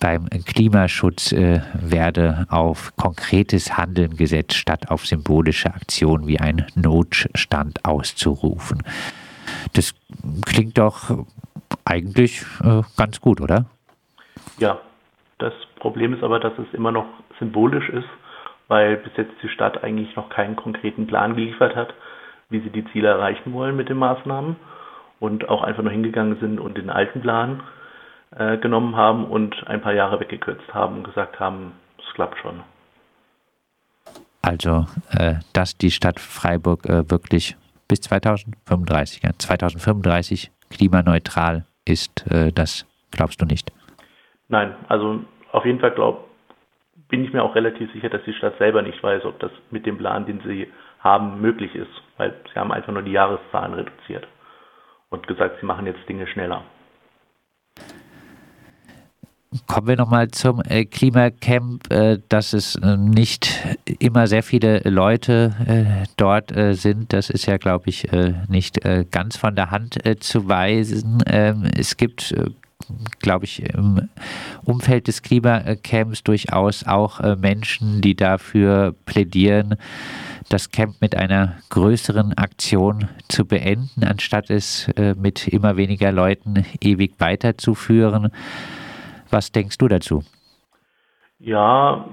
Beim 0.00 0.28
Klimaschutz 0.46 1.32
äh, 1.32 1.60
werde 1.74 2.46
auf 2.48 2.94
konkretes 2.96 3.76
Handeln 3.76 4.16
gesetzt, 4.16 4.54
statt 4.54 4.90
auf 4.90 5.06
symbolische 5.06 5.72
Aktionen 5.74 6.26
wie 6.26 6.40
ein 6.40 6.66
Notstand 6.74 7.84
auszurufen. 7.84 8.82
Das 9.74 9.94
klingt 10.44 10.78
doch 10.78 11.24
eigentlich 11.84 12.42
äh, 12.62 12.82
ganz 12.96 13.20
gut, 13.20 13.40
oder? 13.40 13.66
Ja, 14.58 14.80
das 15.38 15.52
Problem 15.80 16.14
ist 16.14 16.22
aber, 16.22 16.40
dass 16.40 16.52
es 16.58 16.72
immer 16.72 16.92
noch 16.92 17.06
symbolisch 17.38 17.88
ist 17.90 18.08
weil 18.68 18.96
bis 18.96 19.12
jetzt 19.16 19.34
die 19.42 19.48
Stadt 19.48 19.82
eigentlich 19.84 20.14
noch 20.16 20.28
keinen 20.28 20.56
konkreten 20.56 21.06
Plan 21.06 21.36
geliefert 21.36 21.76
hat, 21.76 21.94
wie 22.48 22.60
sie 22.60 22.70
die 22.70 22.84
Ziele 22.92 23.08
erreichen 23.08 23.52
wollen 23.52 23.76
mit 23.76 23.88
den 23.88 23.98
Maßnahmen 23.98 24.56
und 25.20 25.48
auch 25.48 25.62
einfach 25.62 25.82
nur 25.82 25.92
hingegangen 25.92 26.38
sind 26.40 26.60
und 26.60 26.76
den 26.76 26.90
alten 26.90 27.20
Plan 27.20 27.62
äh, 28.36 28.58
genommen 28.58 28.96
haben 28.96 29.24
und 29.24 29.66
ein 29.66 29.80
paar 29.80 29.94
Jahre 29.94 30.20
weggekürzt 30.20 30.72
haben 30.74 30.96
und 30.96 31.04
gesagt 31.04 31.40
haben, 31.40 31.72
es 31.98 32.14
klappt 32.14 32.38
schon. 32.38 32.60
Also, 34.42 34.86
äh, 35.10 35.36
dass 35.52 35.76
die 35.76 35.90
Stadt 35.90 36.20
Freiburg 36.20 36.86
äh, 36.86 37.10
wirklich 37.10 37.56
bis 37.88 38.00
2035, 38.02 39.22
2035 39.38 40.52
klimaneutral 40.70 41.64
ist, 41.84 42.30
äh, 42.30 42.52
das 42.52 42.86
glaubst 43.10 43.40
du 43.40 43.46
nicht? 43.46 43.72
Nein, 44.48 44.74
also 44.88 45.20
auf 45.52 45.64
jeden 45.64 45.80
Fall 45.80 45.92
glaube 45.92 46.20
bin 47.08 47.24
ich 47.24 47.32
mir 47.32 47.42
auch 47.42 47.54
relativ 47.54 47.92
sicher, 47.92 48.08
dass 48.08 48.24
die 48.24 48.32
Stadt 48.32 48.58
selber 48.58 48.82
nicht 48.82 49.00
weiß, 49.02 49.24
ob 49.24 49.38
das 49.38 49.52
mit 49.70 49.86
dem 49.86 49.98
Plan, 49.98 50.26
den 50.26 50.40
sie 50.44 50.66
haben, 51.06 51.40
möglich 51.40 51.74
ist, 51.74 52.02
weil 52.16 52.34
sie 52.52 52.58
haben 52.58 52.72
einfach 52.72 52.92
nur 52.92 53.02
die 53.02 53.12
Jahreszahlen 53.12 53.74
reduziert 53.74 54.26
und 55.10 55.26
gesagt, 55.26 55.56
sie 55.60 55.66
machen 55.66 55.86
jetzt 55.86 56.06
Dinge 56.08 56.26
schneller. 56.26 56.62
Kommen 59.66 59.88
wir 59.88 59.96
nochmal 59.96 60.28
zum 60.28 60.60
äh, 60.68 60.84
Klimacamp, 60.84 61.90
äh, 61.90 62.18
dass 62.28 62.52
es 62.52 62.76
äh, 62.76 62.96
nicht 62.96 63.64
immer 64.00 64.26
sehr 64.26 64.42
viele 64.42 64.80
Leute 64.80 66.04
dort 66.16 66.52
sind. 66.72 67.12
Das 67.12 67.30
ist 67.30 67.46
ja, 67.46 67.56
glaube 67.56 67.88
ich, 67.88 68.08
nicht 68.48 68.80
ganz 69.10 69.36
von 69.36 69.54
der 69.54 69.70
Hand 69.70 69.98
zu 70.20 70.48
weisen. 70.48 71.22
Ähm, 71.26 71.68
es 71.76 71.96
gibt 71.96 72.34
glaube 73.20 73.46
ich, 73.46 73.62
im 73.74 74.08
Umfeld 74.64 75.08
des 75.08 75.22
Klimacamps 75.22 76.22
durchaus 76.22 76.86
auch 76.86 77.20
Menschen, 77.36 78.00
die 78.00 78.14
dafür 78.14 78.94
plädieren, 79.06 79.76
das 80.50 80.70
Camp 80.70 81.00
mit 81.00 81.16
einer 81.16 81.56
größeren 81.70 82.36
Aktion 82.36 83.08
zu 83.28 83.46
beenden, 83.46 84.04
anstatt 84.04 84.50
es 84.50 84.88
äh, 84.96 85.14
mit 85.14 85.48
immer 85.48 85.76
weniger 85.76 86.12
Leuten 86.12 86.64
ewig 86.80 87.14
weiterzuführen. 87.18 88.30
Was 89.30 89.52
denkst 89.52 89.78
du 89.78 89.88
dazu? 89.88 90.22
Ja, 91.38 92.06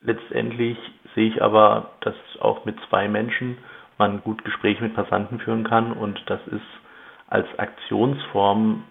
letztendlich 0.00 0.78
sehe 1.14 1.28
ich 1.28 1.42
aber, 1.42 1.90
dass 2.00 2.14
auch 2.40 2.64
mit 2.64 2.76
zwei 2.88 3.08
Menschen 3.08 3.58
man 3.98 4.22
gut 4.22 4.44
Gespräche 4.44 4.82
mit 4.82 4.94
Passanten 4.94 5.40
führen 5.40 5.64
kann 5.64 5.92
und 5.92 6.18
das 6.26 6.40
ist 6.46 6.62
als 7.28 7.46
Aktionsform 7.58 8.84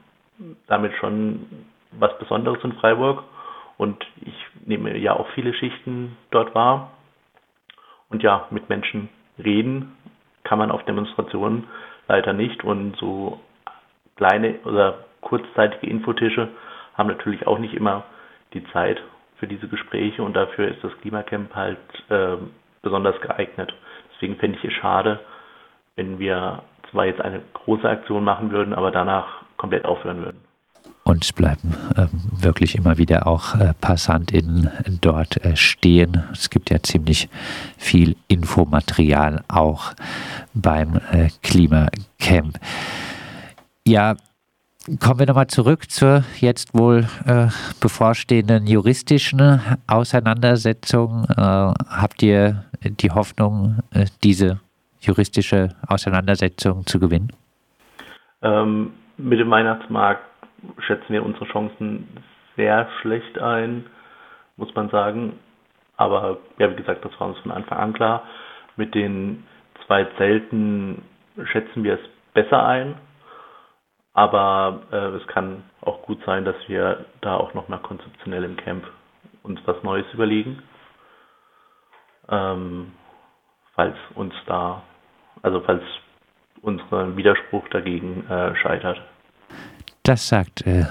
damit 0.67 0.93
schon 0.99 1.45
was 1.91 2.17
Besonderes 2.19 2.63
in 2.63 2.73
Freiburg 2.73 3.23
und 3.77 4.05
ich 4.21 4.35
nehme 4.65 4.95
ja 4.97 5.13
auch 5.13 5.27
viele 5.33 5.53
Schichten 5.53 6.15
dort 6.31 6.53
wahr. 6.53 6.91
Und 8.09 8.23
ja, 8.23 8.47
mit 8.49 8.69
Menschen 8.69 9.09
reden 9.37 9.95
kann 10.43 10.59
man 10.59 10.71
auf 10.71 10.83
Demonstrationen 10.85 11.67
leider 12.07 12.33
nicht 12.33 12.63
und 12.63 12.95
so 12.97 13.39
kleine 14.15 14.55
oder 14.65 15.05
kurzzeitige 15.21 15.87
Infotische 15.87 16.49
haben 16.95 17.07
natürlich 17.07 17.45
auch 17.47 17.59
nicht 17.59 17.73
immer 17.73 18.03
die 18.53 18.63
Zeit 18.71 19.01
für 19.37 19.47
diese 19.47 19.67
Gespräche 19.67 20.23
und 20.23 20.33
dafür 20.33 20.69
ist 20.69 20.83
das 20.83 20.91
Klimacamp 21.01 21.55
halt 21.55 21.77
äh, 22.09 22.35
besonders 22.81 23.19
geeignet. 23.21 23.73
Deswegen 24.13 24.35
fände 24.37 24.57
ich 24.57 24.65
es 24.65 24.73
schade, 24.73 25.19
wenn 25.95 26.19
wir 26.19 26.63
zwar 26.91 27.05
jetzt 27.05 27.21
eine 27.21 27.41
große 27.53 27.87
Aktion 27.87 28.23
machen 28.23 28.51
würden, 28.51 28.73
aber 28.73 28.91
danach 28.91 29.43
komplett 29.57 29.85
aufhören 29.85 30.23
würden. 30.23 30.48
Und 31.09 31.33
bleiben 31.33 31.73
äh, 31.95 32.05
wirklich 32.39 32.75
immer 32.75 32.99
wieder 32.99 33.25
auch 33.25 33.55
äh, 33.55 33.73
PassantInnen 33.81 34.69
dort 35.01 35.43
äh, 35.43 35.55
stehen. 35.55 36.23
Es 36.31 36.51
gibt 36.51 36.69
ja 36.69 36.83
ziemlich 36.83 37.29
viel 37.79 38.15
Infomaterial 38.27 39.43
auch 39.47 39.93
beim 40.53 40.97
äh, 41.11 41.29
Klimacamp. 41.41 42.59
Ja, 43.87 44.17
Kommen 44.99 45.19
wir 45.19 45.25
nochmal 45.25 45.47
zurück 45.47 45.89
zur 45.89 46.23
jetzt 46.39 46.77
wohl 46.77 47.07
äh, 47.25 47.47
bevorstehenden 47.79 48.67
juristischen 48.67 49.61
Auseinandersetzung. 49.87 51.25
Äh, 51.25 51.35
habt 51.35 52.21
ihr 52.21 52.65
die 52.83 53.09
Hoffnung, 53.09 53.79
äh, 53.91 54.05
diese 54.23 54.59
juristische 55.01 55.69
Auseinandersetzung 55.87 56.85
zu 56.85 56.99
gewinnen? 56.99 57.31
Ähm, 58.41 58.91
mit 59.17 59.39
dem 59.39 59.49
Weihnachtsmarkt 59.51 60.28
schätzen 60.79 61.09
wir 61.13 61.23
unsere 61.23 61.45
Chancen 61.45 62.07
sehr 62.55 62.89
schlecht 63.01 63.39
ein, 63.39 63.85
muss 64.57 64.73
man 64.75 64.89
sagen. 64.89 65.39
Aber 65.97 66.37
ja, 66.57 66.69
wie 66.71 66.75
gesagt, 66.75 67.03
das 67.03 67.17
war 67.19 67.27
uns 67.27 67.39
von 67.39 67.51
Anfang 67.51 67.77
an 67.77 67.93
klar. 67.93 68.23
Mit 68.75 68.95
den 68.95 69.45
zwei 69.85 70.05
Zelten 70.17 71.03
schätzen 71.45 71.83
wir 71.83 71.95
es 71.95 71.99
besser 72.33 72.65
ein. 72.65 72.95
Aber 74.13 74.81
äh, 74.91 74.95
es 75.17 75.27
kann 75.27 75.63
auch 75.81 76.01
gut 76.03 76.19
sein, 76.25 76.43
dass 76.43 76.55
wir 76.67 77.05
da 77.21 77.37
auch 77.37 77.53
nochmal 77.53 77.79
konzeptionell 77.79 78.43
im 78.43 78.57
Camp 78.57 78.85
uns 79.43 79.59
was 79.65 79.81
Neues 79.83 80.05
überlegen. 80.13 80.61
Ähm, 82.29 82.91
falls 83.75 83.95
uns 84.15 84.33
da, 84.45 84.83
also 85.41 85.61
falls 85.61 85.83
unser 86.61 87.15
Widerspruch 87.15 87.67
dagegen 87.69 88.27
äh, 88.29 88.55
scheitert. 88.57 89.01
Das 90.09 90.27
sagt 90.27 90.65
äh, 90.65 90.85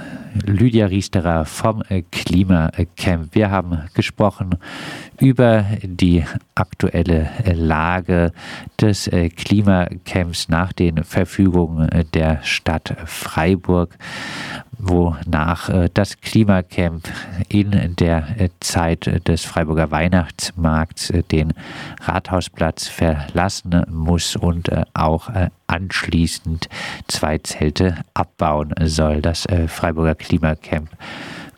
Lydia 0.46 0.86
Riesterer 0.86 1.44
vom 1.44 1.82
äh, 1.88 2.02
Klimacamp. 2.02 3.34
Wir 3.34 3.50
haben 3.50 3.82
gesprochen 3.92 4.54
über 5.20 5.64
die 5.82 6.24
aktuelle 6.54 7.30
äh, 7.44 7.52
Lage 7.52 8.32
des 8.80 9.08
äh, 9.08 9.28
Klimacamps 9.28 10.48
nach 10.48 10.72
den 10.72 11.04
Verfügungen 11.04 11.88
äh, 11.88 12.04
der 12.04 12.40
Stadt 12.42 12.94
Freiburg 13.06 13.96
wonach 14.80 15.88
das 15.92 16.20
Klimacamp 16.20 17.08
in 17.48 17.96
der 17.96 18.28
Zeit 18.60 19.26
des 19.26 19.44
Freiburger 19.44 19.90
Weihnachtsmarkts 19.90 21.12
den 21.32 21.52
Rathausplatz 22.00 22.86
verlassen 22.86 23.84
muss 23.90 24.36
und 24.36 24.70
auch 24.94 25.30
anschließend 25.66 26.68
zwei 27.08 27.38
Zelte 27.38 27.96
abbauen 28.14 28.72
soll. 28.84 29.20
Das 29.20 29.48
Freiburger 29.66 30.14
Klimacamp 30.14 30.90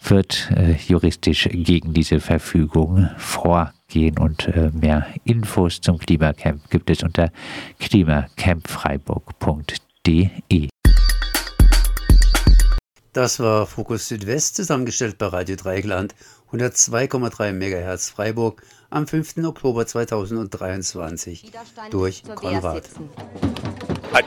wird 0.03 0.51
juristisch 0.87 1.49
gegen 1.51 1.93
diese 1.93 2.21
Verfügung 2.21 3.11
vorgehen 3.17 4.19
und 4.19 4.49
mehr 4.75 5.07
Infos 5.25 5.81
zum 5.81 5.99
Klimacamp 5.99 6.71
gibt 6.71 6.91
es 6.91 7.03
unter 7.03 7.33
klimacampfreiburg.de. 7.79 10.69
Das 13.13 13.41
war 13.41 13.67
Fokus 13.67 14.07
Südwest, 14.07 14.55
zusammengestellt 14.55 15.19
bei 15.19 15.27
Radio 15.27 15.57
Dreigland 15.57 16.15
102,3 16.53 17.53
MHz 17.53 18.11
Freiburg 18.11 18.63
am 18.89 19.07
5. 19.07 19.39
Oktober 19.39 19.87
2023 19.87 21.51
durch 21.91 22.23
Konrad. 22.35 22.89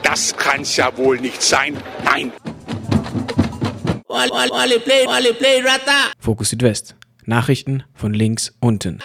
Das 0.03 0.35
kann's 0.35 0.75
ja 0.75 0.95
wohl 0.97 1.19
nicht 1.19 1.41
sein. 1.41 1.77
Nein. 2.03 2.31
Fokus 6.19 6.49
Südwest. 6.51 6.95
Nachrichten 7.25 7.83
von 7.93 8.13
links 8.13 8.53
unten. 8.59 8.99